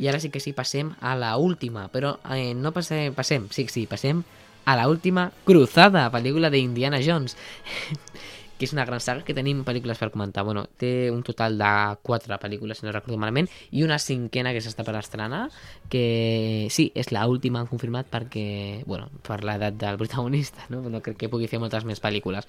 I 0.00 0.08
ara 0.08 0.20
sí 0.20 0.30
que 0.32 0.40
sí, 0.40 0.52
passem 0.56 0.94
a 1.00 1.14
la 1.16 1.34
última, 1.36 1.88
però 1.92 2.16
eh, 2.32 2.52
no 2.56 2.72
passem, 2.72 3.14
passem, 3.16 3.48
sí, 3.52 3.66
sí, 3.68 3.86
passem 3.88 4.22
a 4.64 4.76
la 4.76 4.88
última 4.88 5.30
Cruzada, 5.44 6.06
pel·lícula 6.12 6.50
d'Indiana 6.52 7.00
Jones. 7.04 7.36
que 8.60 8.68
és 8.68 8.74
una 8.76 8.84
gran 8.84 9.00
saga 9.00 9.24
que 9.24 9.32
tenim 9.32 9.64
pel·lícules 9.64 9.96
per 9.96 10.10
comentar. 10.12 10.44
Bueno, 10.44 10.66
té 10.76 11.08
un 11.10 11.22
total 11.24 11.56
de 11.58 11.70
quatre 12.04 12.36
pel·lícules, 12.42 12.78
si 12.78 12.86
no 12.86 12.92
recordo 12.92 13.16
malament, 13.16 13.48
i 13.72 13.84
una 13.86 13.96
cinquena 13.98 14.52
que 14.52 14.60
s'està 14.60 14.84
per 14.84 14.98
estrenar, 15.00 15.46
que 15.88 16.68
sí, 16.68 16.90
és 16.94 17.08
l'última 17.08 17.30
última 17.40 17.62
han 17.62 17.70
confirmat 17.70 18.10
perquè, 18.12 18.84
bueno, 18.84 19.08
per 19.24 19.40
l'edat 19.48 19.78
del 19.80 19.96
protagonista, 19.96 20.66
no? 20.68 20.82
no 20.92 21.00
crec 21.00 21.16
que 21.16 21.30
pugui 21.32 21.48
fer 21.48 21.60
moltes 21.62 21.86
més 21.88 22.02
pel·lícules. 22.04 22.44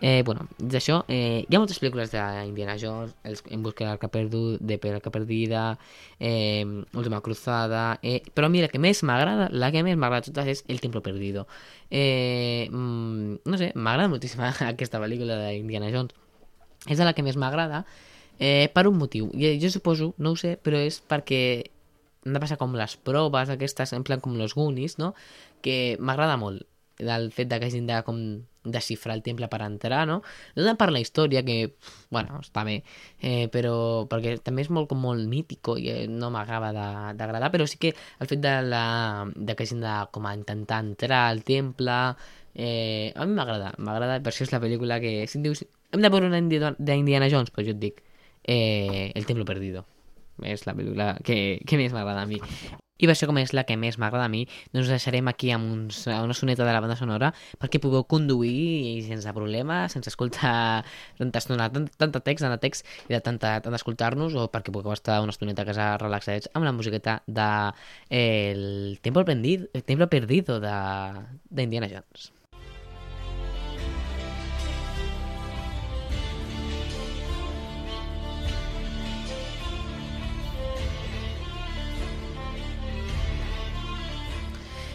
Eh, 0.00 0.22
bueno, 0.24 0.46
d'això, 0.56 1.02
eh, 1.12 1.44
hi 1.44 1.54
ha 1.54 1.60
moltes 1.60 1.80
pel·lícules 1.82 2.14
d'Indiana 2.14 2.78
Jones, 2.80 3.12
En 3.50 3.62
busca 3.62 3.84
de 3.84 3.90
l'arca 3.90 4.08
perdut, 4.08 4.60
de 4.60 4.78
per 4.78 4.94
l'arca 4.94 5.10
perdida, 5.10 5.78
eh, 6.18 6.64
Última 6.94 7.20
cruzada, 7.20 7.98
eh, 8.02 8.22
però 8.34 8.46
a 8.46 8.48
mi 8.48 8.60
la 8.60 8.68
que 8.68 8.78
més 8.78 9.02
m'agrada, 9.02 9.48
la 9.52 9.70
que 9.70 9.82
més 9.82 9.96
m'agrada 9.96 10.24
de 10.24 10.32
totes 10.32 10.48
és 10.48 10.64
El 10.68 10.80
templo 10.80 11.02
perdido. 11.02 11.46
Eh, 11.90 12.68
mm, 12.70 13.42
no 13.44 13.58
sé, 13.58 13.72
m'agrada 13.74 14.08
moltíssim 14.08 14.40
aquesta 14.72 15.00
pel·lícula 15.02 15.36
d'Indiana 15.50 15.90
Jones. 15.92 16.16
És 16.88 16.96
de 16.96 17.04
la 17.04 17.12
que 17.12 17.24
més 17.26 17.36
m'agrada 17.36 17.84
eh, 18.38 18.70
per 18.74 18.86
un 18.88 18.98
motiu. 18.98 19.28
Jo, 19.36 19.52
jo 19.60 19.70
suposo, 19.70 20.14
no 20.18 20.32
ho 20.34 20.40
sé, 20.40 20.56
però 20.62 20.80
és 20.80 21.00
perquè 21.04 21.42
han 22.24 22.36
de 22.36 22.42
passar 22.42 22.58
com 22.60 22.74
les 22.76 22.96
proves 22.96 23.52
aquestes, 23.52 23.94
en 23.96 24.04
plan 24.04 24.20
com 24.20 24.36
los 24.36 24.54
Goonies, 24.56 24.98
no? 25.00 25.14
Que 25.64 25.96
m'agrada 26.00 26.36
molt 26.40 26.66
el 27.00 27.30
fet 27.32 27.48
de 27.48 27.58
que 27.60 27.68
hagin 27.70 27.86
de 27.88 28.02
com 28.04 28.18
desxifrar 28.64 29.14
el 29.16 29.22
temple 29.24 29.48
per 29.48 29.62
entrar, 29.64 30.02
no? 30.08 30.18
No 30.56 30.64
tant 30.66 30.76
per 30.76 30.90
la 30.92 31.00
història, 31.00 31.40
que, 31.46 31.72
bueno, 32.12 32.40
està 32.44 32.64
bé, 32.66 32.82
eh, 33.24 33.48
però 33.52 34.04
perquè 34.10 34.34
també 34.44 34.66
és 34.66 34.68
molt, 34.68 34.90
com 34.90 35.00
molt 35.00 35.24
mítico 35.28 35.78
i 35.80 35.88
eh, 35.88 36.02
no 36.10 36.28
m'acaba 36.34 36.72
d'agradar, 36.76 37.48
però 37.54 37.64
sí 37.70 37.80
que 37.80 37.94
el 37.94 38.28
fet 38.28 38.42
de, 38.44 38.52
la, 38.68 38.84
de 39.34 39.56
que 39.56 39.64
hagin 39.64 39.80
de 39.80 39.94
com 40.12 40.28
a 40.28 40.34
intentar 40.36 40.82
entrar 40.84 41.22
al 41.30 41.40
temple, 41.44 41.96
eh, 42.54 43.12
a 43.14 43.26
mi 43.26 43.36
m'agrada, 43.38 43.72
m'agrada, 43.78 44.20
per 44.24 44.32
això 44.32 44.46
és 44.46 44.52
la 44.54 44.60
pel·lícula 44.62 45.00
que, 45.02 45.14
si 45.30 45.38
em 45.38 45.46
dius, 45.46 45.64
hem 45.92 46.02
de 46.04 46.12
veure 46.12 46.30
una 46.30 46.40
d'Indiana 46.40 47.30
Jones, 47.30 47.52
doncs 47.54 47.66
jo 47.70 47.76
et 47.76 47.82
dic, 47.82 48.04
eh, 48.44 49.10
El 49.14 49.26
Templo 49.26 49.44
Perdido 49.48 49.86
és 50.46 50.64
la 50.66 50.76
pel·lícula 50.76 51.16
que, 51.24 51.60
que 51.66 51.80
més 51.80 51.92
m'agrada 51.92 52.22
a 52.24 52.28
mi. 52.28 52.40
I 53.00 53.08
per 53.08 53.14
això, 53.14 53.24
com 53.30 53.38
és 53.40 53.54
la 53.56 53.62
que 53.64 53.78
més 53.80 53.96
m'agrada 53.96 54.26
a 54.28 54.32
mi, 54.32 54.42
doncs 54.74 54.90
deixarem 54.92 55.28
aquí 55.30 55.48
amb 55.54 55.70
uns, 55.72 56.02
una 56.04 56.34
soneta 56.36 56.66
de 56.68 56.72
la 56.74 56.82
banda 56.84 56.98
sonora 57.00 57.30
perquè 57.60 57.80
pugueu 57.80 58.04
conduir 58.04 59.00
sense 59.06 59.32
problema, 59.36 59.86
sense 59.88 60.12
escoltar 60.12 60.82
tanta 61.16 61.40
estona, 61.40 61.70
tant, 61.72 61.88
tanta 61.96 62.20
text, 62.26 62.44
tant 62.44 62.52
de 62.52 62.60
text 62.60 62.84
i 63.08 63.14
de 63.14 63.22
tanta, 63.24 63.54
tant 63.64 63.72
d'escoltar-nos 63.72 64.36
o 64.36 64.50
perquè 64.52 64.74
pugueu 64.74 64.92
estar 64.92 65.22
una 65.24 65.32
estoneta 65.32 65.64
a 65.64 65.70
casa 65.70 65.86
relaxats 66.02 66.52
amb 66.52 66.68
la 66.68 66.74
musiqueta 66.76 67.22
de 67.26 67.48
eh, 68.10 68.52
el 68.52 69.00
Templo 69.00 69.24
Perdido, 69.24 69.70
el 69.72 69.84
Templo 69.84 70.10
Perdido 70.12 70.60
de, 70.60 70.76
de 71.48 71.62
Indiana 71.62 71.88
Jones. 71.88 72.32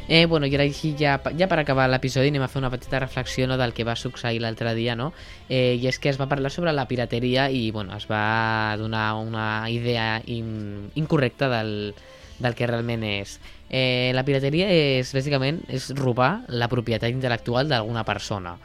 Eh, 0.07 0.27
bueno, 0.27 0.45
i 0.45 0.53
ara 0.53 0.65
així 0.67 0.93
ja, 0.99 1.15
ja 1.33 1.47
per 1.49 1.57
acabar 1.57 1.87
l'episodi 1.89 2.29
anem 2.29 2.43
a 2.45 2.49
fer 2.51 2.59
una 2.61 2.69
petita 2.69 2.99
reflexió 3.01 3.47
no, 3.49 3.57
del 3.57 3.73
que 3.73 3.85
va 3.87 3.95
succeir 3.97 4.41
l'altre 4.43 4.75
dia, 4.77 4.93
no? 4.95 5.11
Eh, 5.49 5.79
I 5.81 5.87
és 5.89 5.97
que 5.99 6.11
es 6.11 6.19
va 6.21 6.29
parlar 6.29 6.51
sobre 6.53 6.73
la 6.77 6.85
pirateria 6.85 7.47
i 7.49 7.71
bueno, 7.73 7.95
es 7.97 8.05
va 8.05 8.75
donar 8.77 9.15
una 9.17 9.65
idea 9.73 10.21
in, 10.25 10.91
incorrecta 10.93 11.49
del, 11.49 11.95
del 12.37 12.55
que 12.55 12.69
realment 12.69 13.05
és. 13.07 13.39
Eh, 13.69 14.11
la 14.13 14.23
pirateria 14.27 14.69
és, 14.69 15.09
bàsicament, 15.15 15.63
és 15.73 15.89
robar 15.97 16.45
la 16.53 16.69
propietat 16.69 17.09
intel·lectual 17.09 17.71
d'alguna 17.71 18.05
persona, 18.05 18.55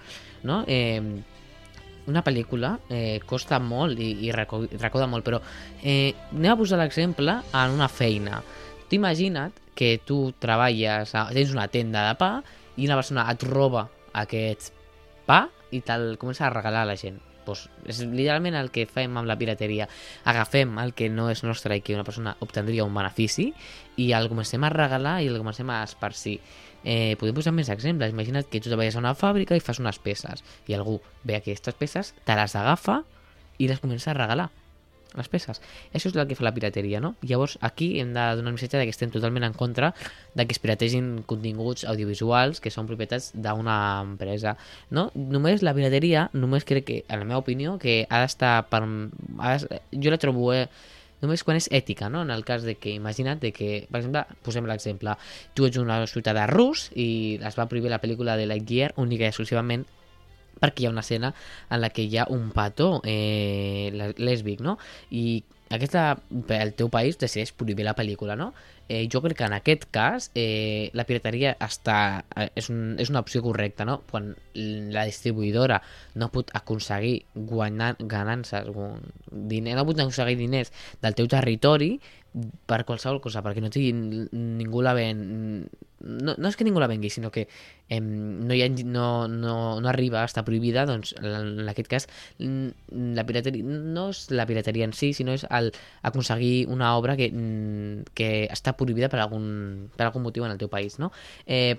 no? 0.45 0.61
Eh, 0.69 1.01
una 2.11 2.25
pel·lícula 2.27 2.75
eh, 2.91 3.21
costa 3.25 3.61
molt 3.63 4.01
i, 4.01 4.13
i 4.27 4.33
recauda 4.33 5.09
molt, 5.09 5.25
però 5.25 5.41
eh, 5.81 6.13
anem 6.35 6.53
a 6.53 6.59
posar 6.59 6.81
l'exemple 6.81 7.41
en 7.49 7.77
una 7.79 7.89
feina. 7.89 8.43
Tu 8.91 8.99
imagina't 8.99 9.57
que 9.81 9.97
tu 10.05 10.35
treballes, 10.37 11.15
tens 11.33 11.55
una 11.57 11.71
tenda 11.73 12.05
de 12.11 12.17
pa 12.21 12.35
i 12.77 12.85
una 12.85 12.99
persona 13.01 13.25
et 13.33 13.47
roba 13.49 13.87
aquest 14.21 14.75
pa 15.25 15.47
i 15.73 15.81
te'l 15.87 16.19
comença 16.21 16.45
a 16.45 16.51
regalar 16.53 16.83
a 16.85 16.91
la 16.91 16.99
gent. 17.01 17.17
Pues 17.47 17.63
és 17.89 18.03
literalment 18.05 18.59
el 18.59 18.69
que 18.75 18.85
fem 18.85 19.17
amb 19.17 19.31
la 19.31 19.39
pirateria. 19.41 19.89
Agafem 20.29 20.77
el 20.85 20.93
que 20.93 21.09
no 21.09 21.31
és 21.33 21.41
nostre 21.47 21.81
i 21.81 21.85
que 21.87 21.97
una 21.97 22.05
persona 22.05 22.37
obtindria 22.45 22.85
un 22.85 22.93
benefici 22.93 23.49
i 23.97 24.11
el 24.13 24.29
comencem 24.29 24.69
a 24.69 24.75
regalar 24.75 25.17
i 25.25 25.33
el 25.33 25.41
comencem 25.41 25.73
a 25.73 25.81
esparcir. 25.89 26.37
Eh, 26.85 27.17
podem 27.17 27.41
posar 27.41 27.57
més 27.57 27.73
exemples. 27.73 28.13
Imagina't 28.13 28.53
que 28.53 28.61
tu 28.61 28.69
treballes 28.69 29.01
a 29.01 29.01
una 29.01 29.17
fàbrica 29.17 29.57
i 29.57 29.65
fas 29.65 29.81
unes 29.81 29.97
peces 30.05 30.45
i 30.69 30.77
algú 30.77 31.01
ve 31.25 31.41
aquestes 31.41 31.81
peces, 31.81 32.15
te 32.29 32.37
les 32.37 32.57
agafa 32.57 33.01
i 33.57 33.73
les 33.73 33.81
comença 33.81 34.13
a 34.13 34.21
regalar 34.21 34.51
les 35.17 35.29
peces. 35.29 35.61
Això 35.95 36.11
és 36.11 36.17
el 36.17 36.29
que 36.29 36.37
fa 36.39 36.47
la 36.47 36.55
pirateria, 36.55 37.01
no? 37.01 37.15
Llavors, 37.27 37.57
aquí 37.67 37.93
hem 38.01 38.13
de 38.15 38.27
donar 38.39 38.53
un 38.53 38.59
missatge 38.59 38.85
que 38.85 38.95
estem 38.95 39.11
totalment 39.11 39.47
en 39.47 39.57
contra 39.59 39.93
de 40.35 40.47
que 40.47 40.55
es 40.55 40.63
pirategin 40.63 41.23
continguts 41.27 41.85
audiovisuals 41.89 42.61
que 42.61 42.71
són 42.71 42.89
propietats 42.91 43.33
d'una 43.35 43.81
empresa, 44.05 44.57
no? 44.91 45.11
Només 45.15 45.65
la 45.67 45.75
pirateria, 45.75 46.29
només 46.33 46.69
crec 46.69 46.87
que, 46.87 47.03
en 47.09 47.25
la 47.25 47.29
meva 47.29 47.43
opinió, 47.43 47.79
que 47.79 48.05
ha 48.09 48.25
d'estar 48.25 48.55
per... 48.71 48.85
Ha 49.39 49.59
jo 49.61 50.11
la 50.11 50.21
trobo... 50.23 50.53
Eh, 50.55 50.67
només 51.21 51.43
quan 51.45 51.59
és 51.61 51.69
ètica, 51.69 52.09
no? 52.09 52.23
En 52.25 52.31
el 52.33 52.47
cas 52.49 52.65
de 52.65 52.77
que, 52.81 52.95
imagina't 52.97 53.43
de 53.43 53.53
que, 53.53 53.71
per 53.91 54.01
exemple, 54.01 54.25
posem 54.47 54.65
l'exemple, 54.65 55.17
tu 55.55 55.67
ets 55.69 55.77
una 55.81 56.01
ciutadà 56.09 56.47
rus 56.49 56.89
i 56.97 57.39
es 57.45 57.59
va 57.59 57.69
prohibir 57.69 57.93
la 57.93 58.01
pel·lícula 58.01 58.39
de 58.41 58.49
Lightyear 58.49 58.95
única 58.97 59.27
i 59.27 59.33
exclusivament 59.33 59.85
perquè 60.61 60.85
hi 60.85 60.91
ha 60.91 60.95
una 60.95 61.05
escena 61.07 61.33
en 61.71 61.81
la 61.81 61.91
que 61.95 62.05
hi 62.09 62.19
ha 62.19 62.27
un 62.31 62.51
petó 62.57 63.01
eh, 63.05 64.13
lèsbic, 64.19 64.61
no? 64.65 64.79
I 65.11 65.43
aquesta, 65.71 66.19
el 66.57 66.73
teu 66.75 66.91
país 66.91 67.19
decideix 67.19 67.53
prohibir 67.55 67.85
la 67.87 67.95
pel·lícula, 67.95 68.35
no? 68.37 68.51
Eh, 68.91 69.05
jo 69.07 69.21
crec 69.23 69.37
que 69.39 69.47
en 69.47 69.53
aquest 69.55 69.85
cas 69.95 70.33
eh, 70.35 70.91
la 70.99 71.05
pirateria 71.07 71.53
està, 71.63 72.25
eh, 72.35 72.49
és, 72.59 72.67
un, 72.75 72.97
és 72.99 73.13
una 73.13 73.23
opció 73.23 73.39
correcta, 73.45 73.87
no? 73.87 74.01
Quan 74.11 74.33
la 74.91 75.05
distribuïdora 75.07 75.79
no 76.19 76.31
pot 76.35 76.51
aconseguir 76.59 77.21
guanyar 77.35 77.93
ganances, 78.01 78.67
diner, 79.31 79.77
no 79.79 79.87
pot 79.87 80.03
aconseguir 80.03 80.41
diners 80.41 80.75
del 81.05 81.15
teu 81.15 81.31
territori, 81.31 81.93
per 82.67 82.83
qualsevol 82.87 83.23
cosa, 83.23 83.43
perquè 83.43 83.63
no 83.63 83.71
tingui 83.71 84.27
ningú 84.35 84.83
la 84.83 84.95
ven... 84.99 85.23
No, 86.01 86.35
no 86.39 86.49
és 86.49 86.57
que 86.57 86.65
ningú 86.65 86.81
la 86.81 86.89
vengui, 86.91 87.11
sinó 87.13 87.31
que 87.35 87.47
em, 87.93 88.07
no, 88.49 88.57
hi 88.57 88.63
ha, 88.65 88.69
no, 88.89 89.29
no, 89.29 89.55
no 89.85 89.91
arriba, 89.91 90.25
està 90.25 90.45
prohibida, 90.47 90.87
doncs 90.89 91.13
en 91.21 91.69
aquest 91.69 91.91
cas 91.93 92.09
la 92.41 93.27
pirateria 93.29 93.65
no 93.65 94.09
és 94.15 94.25
la 94.33 94.47
pirateria 94.49 94.89
en 94.89 94.97
si, 94.97 95.13
sinó 95.17 95.37
és 95.37 95.45
el 95.51 95.73
aconseguir 96.09 96.67
una 96.73 96.95
obra 96.97 97.17
que, 97.21 97.31
que 98.17 98.31
està 98.49 98.77
prohibida 98.81 99.13
per 99.13 99.21
algun, 99.21 99.91
per 99.97 100.09
algun 100.09 100.25
motiu 100.25 100.49
en 100.49 100.57
el 100.57 100.61
teu 100.63 100.73
país, 100.73 100.99
no? 101.03 101.13
Eh, 101.47 101.77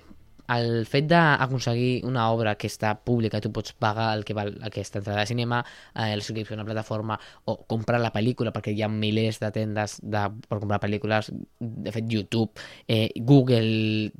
el 0.50 0.86
fet 0.90 1.06
d'aconseguir 1.10 2.04
una 2.08 2.28
obra 2.32 2.54
que 2.58 2.68
està 2.70 2.94
pública, 3.06 3.40
tu 3.40 3.52
pots 3.54 3.74
pagar 3.78 4.10
el 4.16 4.24
que 4.26 4.34
val 4.34 4.54
aquesta 4.66 5.00
entrada 5.00 5.20
de 5.22 5.30
cinema, 5.30 5.62
eh, 5.94 6.16
la 6.16 6.22
subscripció 6.22 6.56
a 6.56 6.60
una 6.60 6.66
plataforma 6.66 7.18
o 7.44 7.56
comprar 7.66 8.00
la 8.00 8.12
pel·lícula 8.12 8.52
perquè 8.52 8.74
hi 8.74 8.82
ha 8.82 8.90
milers 8.92 9.40
de 9.42 9.52
tendes 9.54 9.98
de, 10.02 10.24
per 10.48 10.58
comprar 10.58 10.80
pel·lícules, 10.82 11.30
de 11.60 11.94
fet 11.94 12.10
YouTube, 12.10 12.50
eh, 12.88 13.08
Google 13.16 14.12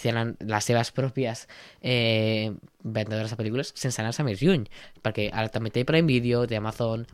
tenen 0.00 0.36
les 0.40 0.64
seves 0.64 0.92
pròpies 0.96 1.46
eh, 1.82 2.52
vendedores 2.82 3.30
de 3.30 3.38
pel·lícules 3.38 3.72
sense 3.74 4.00
anar-se 4.00 4.24
més 4.26 4.42
lluny, 4.42 4.66
perquè 5.02 5.30
ara 5.32 5.52
també 5.52 5.74
té 5.74 5.84
Prime 5.84 6.08
Video, 6.08 6.46
té 6.46 6.56
Amazon, 6.56 7.06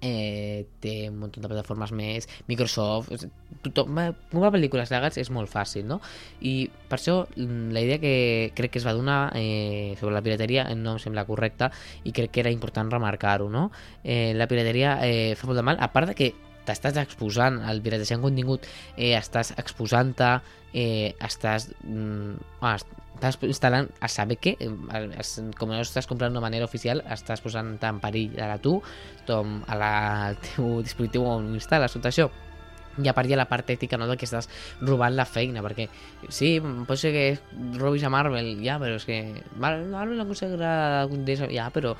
eh, 0.00 0.66
té 0.80 1.08
un 1.10 1.18
munt 1.20 1.34
de 1.36 1.48
plataformes 1.48 1.92
més, 1.96 2.28
Microsoft, 2.48 3.26
tothom, 3.64 4.00
comprar 4.30 4.52
pel·lícules 4.54 4.92
legals 4.92 5.18
és 5.20 5.30
molt 5.34 5.50
fàcil, 5.52 5.86
no? 5.88 6.00
I 6.40 6.68
per 6.88 6.98
això 6.98 7.18
mm, 7.28 7.70
la 7.74 7.84
idea 7.84 8.00
que 8.02 8.14
crec 8.56 8.74
que 8.74 8.82
es 8.82 8.86
va 8.86 8.96
donar 8.96 9.32
eh, 9.38 9.94
sobre 10.00 10.14
la 10.14 10.24
pirateria 10.24 10.66
no 10.74 10.96
em 10.96 11.02
sembla 11.02 11.26
correcta 11.28 11.70
i 12.04 12.14
crec 12.16 12.34
que 12.34 12.44
era 12.44 12.54
important 12.54 12.90
remarcar-ho, 12.92 13.48
no? 13.50 13.70
Eh, 14.04 14.32
la 14.36 14.48
pirateria 14.50 14.98
eh, 15.06 15.34
fa 15.36 15.48
molt 15.50 15.62
de 15.62 15.66
mal, 15.66 15.80
a 15.80 15.92
part 15.92 16.12
de 16.12 16.18
que 16.18 16.34
t'estàs 16.66 16.98
exposant 17.02 17.60
al 17.64 17.80
piratejant 17.84 18.22
contingut, 18.24 18.66
eh, 18.96 19.14
estàs 19.18 19.54
exposant-te, 19.56 20.30
eh, 20.74 21.14
estàs, 21.22 21.70
mm, 21.84 22.60
ah, 22.60 22.76
estàs 23.16 23.38
instal·lant 23.48 23.88
a 24.00 24.08
saber 24.12 24.36
què, 24.36 24.56
com 25.56 25.70
no 25.72 25.80
estàs 25.80 26.06
comprant 26.06 26.32
d'una 26.32 26.44
manera 26.44 26.66
oficial, 26.68 27.02
estàs 27.08 27.40
posant 27.40 27.78
en 27.80 28.00
perill 28.00 28.36
a 28.40 28.58
tu, 28.58 28.82
tom, 29.26 29.62
a 29.66 29.76
la, 29.76 29.92
al 30.28 30.36
teu 30.42 30.82
dispositiu 30.82 31.24
on 31.24 31.54
instal·les 31.54 31.96
tot 31.96 32.10
això. 32.10 32.28
I 32.96 33.10
a 33.10 33.12
part 33.12 33.28
hi 33.28 33.34
ha 33.34 33.36
la 33.36 33.48
part 33.48 33.68
ètica 33.68 33.98
no, 34.00 34.06
de 34.08 34.16
que 34.16 34.24
estàs 34.24 34.48
robant 34.80 35.12
la 35.16 35.26
feina, 35.28 35.60
perquè 35.64 35.88
sí, 36.32 36.56
pot 36.88 36.96
ser 36.96 37.12
que 37.12 37.24
robis 37.76 38.04
a 38.04 38.12
Marvel, 38.12 38.54
ja, 38.64 38.78
però 38.80 38.96
és 38.96 39.04
que 39.04 39.18
Marvel 39.60 40.22
aconseguirà 40.24 41.04
ja, 41.52 41.68
però 41.74 41.96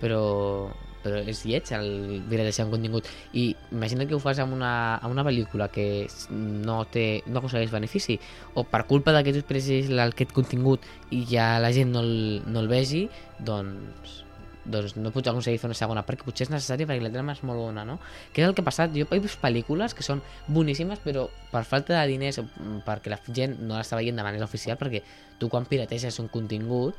però 0.00 0.68
però 1.06 1.22
és 1.22 1.44
lleig 1.46 1.70
el 1.76 1.88
deixar 2.30 2.66
un 2.66 2.74
contingut 2.74 3.08
i 3.32 3.48
imagina't 3.70 4.10
que 4.10 4.18
ho 4.18 4.22
fas 4.22 4.42
amb 4.42 4.56
una, 4.56 4.72
amb 4.98 5.14
una 5.14 5.24
pel·lícula 5.26 5.70
que 5.72 6.06
no, 6.30 6.82
té, 6.90 7.22
no 7.30 7.40
aconsegueix 7.40 7.72
benefici 7.72 8.18
o 8.54 8.66
per 8.66 8.84
culpa 8.90 9.14
de 9.14 9.22
que 9.24 9.34
tu 9.34 9.42
expressis 9.44 9.90
aquest 10.06 10.34
contingut 10.36 10.84
i 11.14 11.24
ja 11.30 11.56
la 11.62 11.72
gent 11.74 11.94
no 11.94 12.04
el, 12.04 12.42
no 12.46 12.62
el 12.64 12.70
vegi 12.72 13.06
doncs 13.38 14.22
doncs 14.66 14.96
no 14.98 15.12
puc 15.14 15.26
aconseguir 15.26 15.60
fer 15.62 15.68
una 15.70 15.78
segona 15.78 16.02
part, 16.06 16.18
que 16.18 16.26
potser 16.26 16.46
és 16.46 16.52
necessari 16.52 16.86
perquè 16.88 17.04
la 17.04 17.12
trama 17.14 17.36
és 17.36 17.42
molt 17.46 17.60
bona, 17.62 17.84
no? 17.86 17.98
Què 18.34 18.42
és 18.42 18.48
el 18.48 18.54
que 18.56 18.64
ha 18.64 18.66
passat? 18.66 18.94
Jo 18.94 19.06
he 19.06 19.20
vist 19.22 19.38
pel·lícules 19.42 19.94
que 19.94 20.02
són 20.02 20.22
boníssimes, 20.50 20.98
però 21.04 21.28
per 21.52 21.62
falta 21.68 22.00
de 22.00 22.06
diners, 22.10 22.40
perquè 22.86 23.12
la 23.12 23.20
gent 23.28 23.60
no 23.62 23.76
l'està 23.76 23.98
veient 24.00 24.18
de 24.18 24.26
manera 24.26 24.48
oficial, 24.48 24.78
perquè 24.80 25.04
tu 25.38 25.50
quan 25.52 25.68
pirateges 25.70 26.18
un 26.22 26.30
contingut 26.32 26.98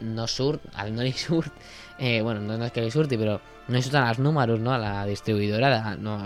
no 0.00 0.26
surt, 0.26 0.64
al 0.74 0.94
no 0.94 1.06
li 1.06 1.12
surt, 1.26 1.52
eh, 1.98 2.20
bueno, 2.22 2.40
no 2.40 2.58
és 2.64 2.72
que 2.72 2.84
li 2.84 2.90
surti, 2.94 3.18
però 3.18 3.38
no 3.68 3.76
li 3.76 3.82
surten 3.84 4.06
els 4.06 4.20
números, 4.22 4.60
no?, 4.62 4.72
a 4.72 4.78
la 4.80 4.92
distribuïdora, 5.08 5.70
de, 5.74 5.94
no, 6.00 6.16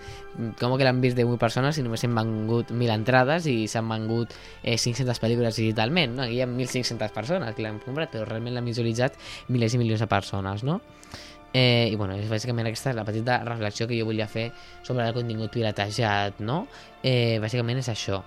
com 0.60 0.76
que 0.76 0.86
l'han 0.86 1.00
vist 1.02 1.18
10.000 1.18 1.40
persones 1.40 1.78
i 1.80 1.84
només 1.86 2.04
s'han 2.04 2.14
vengut 2.14 2.70
1.000 2.70 2.94
entrades 2.94 3.48
i 3.50 3.56
s'han 3.70 3.88
vengut 3.90 4.34
eh, 4.62 4.76
500 4.76 5.22
pel·lícules 5.22 5.58
digitalment, 5.58 6.18
no? 6.18 6.26
Aquí 6.26 6.38
hi 6.38 6.44
ha 6.44 6.48
1.500 6.50 7.14
persones 7.16 7.54
que 7.56 7.64
l'han 7.66 7.80
comprat, 7.82 8.12
però 8.14 8.28
realment 8.28 8.54
l'han 8.54 8.68
visualitzat 8.68 9.18
milers 9.48 9.74
i 9.74 9.82
milions 9.82 10.04
de 10.04 10.10
persones, 10.10 10.66
no? 10.66 10.80
Eh, 11.54 11.88
I 11.92 11.94
bueno, 11.94 12.16
és 12.18 12.26
bàsicament 12.26 12.66
aquesta 12.66 12.90
és 12.90 12.96
la 12.98 13.04
petita 13.06 13.38
reflexió 13.46 13.86
que 13.86 13.94
jo 13.94 14.08
volia 14.08 14.26
fer 14.26 14.48
sobre 14.82 15.06
el 15.06 15.14
contingut 15.14 15.52
piratejat, 15.54 16.42
no? 16.42 16.64
Eh, 17.02 17.38
bàsicament 17.42 17.78
és 17.78 17.90
això. 17.92 18.20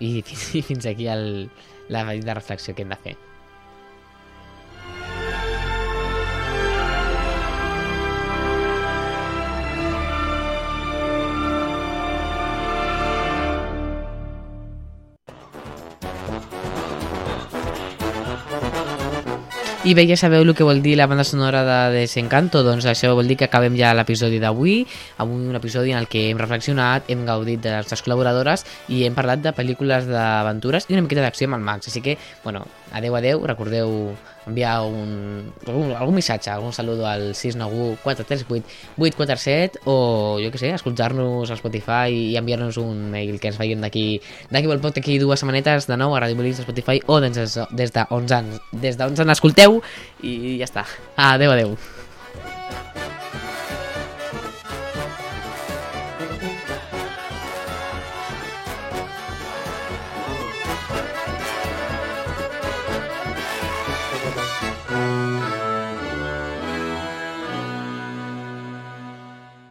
I, 0.00 0.16
i 0.24 0.64
fins 0.68 0.88
aquí 0.88 1.06
el, 1.12 1.50
la 1.92 2.06
petita 2.08 2.40
reflexió 2.40 2.74
que 2.74 2.88
hem 2.88 2.96
de 2.96 3.00
fer. 3.04 3.16
I 19.84 19.92
bé, 19.92 20.06
ja 20.08 20.16
sabeu 20.16 20.40
el 20.40 20.54
que 20.56 20.64
vol 20.64 20.78
dir 20.80 20.94
la 20.96 21.04
banda 21.04 21.26
sonora 21.28 21.60
de 21.60 21.98
Desencanto, 22.06 22.62
doncs 22.64 22.86
això 22.88 23.10
vol 23.12 23.28
dir 23.28 23.36
que 23.36 23.44
acabem 23.44 23.74
ja 23.76 23.90
l'episodi 23.92 24.38
d'avui, 24.40 24.78
avui 25.20 25.44
un 25.44 25.58
episodi 25.60 25.92
en 25.92 26.00
el 26.00 26.08
que 26.08 26.30
hem 26.30 26.40
reflexionat, 26.40 27.10
hem 27.12 27.26
gaudit 27.28 27.60
de 27.60 27.76
les 27.84 28.04
col·laboradores 28.06 28.64
i 28.88 29.04
hem 29.04 29.12
parlat 29.12 29.44
de 29.44 29.52
pel·lícules 29.52 30.08
d'aventures 30.08 30.88
i 30.88 30.96
una 30.96 31.04
miqueta 31.04 31.26
d'acció 31.26 31.50
amb 31.50 31.60
el 31.60 31.68
Max, 31.68 31.92
així 31.92 32.00
que, 32.00 32.16
bueno, 32.46 32.64
adeu, 32.96 33.18
adeu, 33.20 33.44
recordeu 33.44 33.92
enviar 34.46 34.82
un, 34.84 35.52
algun, 35.66 35.92
algun 35.96 36.14
missatge, 36.14 36.50
algun 36.50 36.72
saludo 36.72 37.06
al 37.06 37.34
691 37.34 37.96
438 38.02 38.64
847 38.98 39.80
o 39.84 40.38
jo 40.42 40.50
que 40.50 40.58
sé, 40.58 40.70
escoltar-nos 40.74 41.50
a 41.50 41.56
Spotify 41.56 42.12
i 42.12 42.36
enviar-nos 42.36 42.76
un 42.80 43.10
mail 43.10 43.40
que 43.40 43.48
ens 43.48 43.58
veiem 43.58 43.80
d'aquí 43.80 44.20
d'aquí 44.50 44.68
vol 44.68 44.82
pot 44.84 44.96
d'aquí 44.96 45.18
dues 45.18 45.40
setmanetes 45.40 45.88
de 45.88 45.96
nou 45.96 46.14
a 46.14 46.20
Radio 46.20 46.36
Molins, 46.36 46.60
a 46.60 46.66
Spotify 46.66 47.00
o 47.06 47.20
des, 47.24 47.58
des 47.72 47.94
de 47.94 48.06
11 48.10 48.36
anys 48.36 48.60
des 48.72 48.98
de 49.00 49.04
11 49.04 49.24
anys 49.24 49.36
escolteu 49.38 49.73
i 50.22 50.58
ja 50.60 50.68
està. 50.70 50.86
Adeu, 51.16 51.54
adeu. 51.54 51.76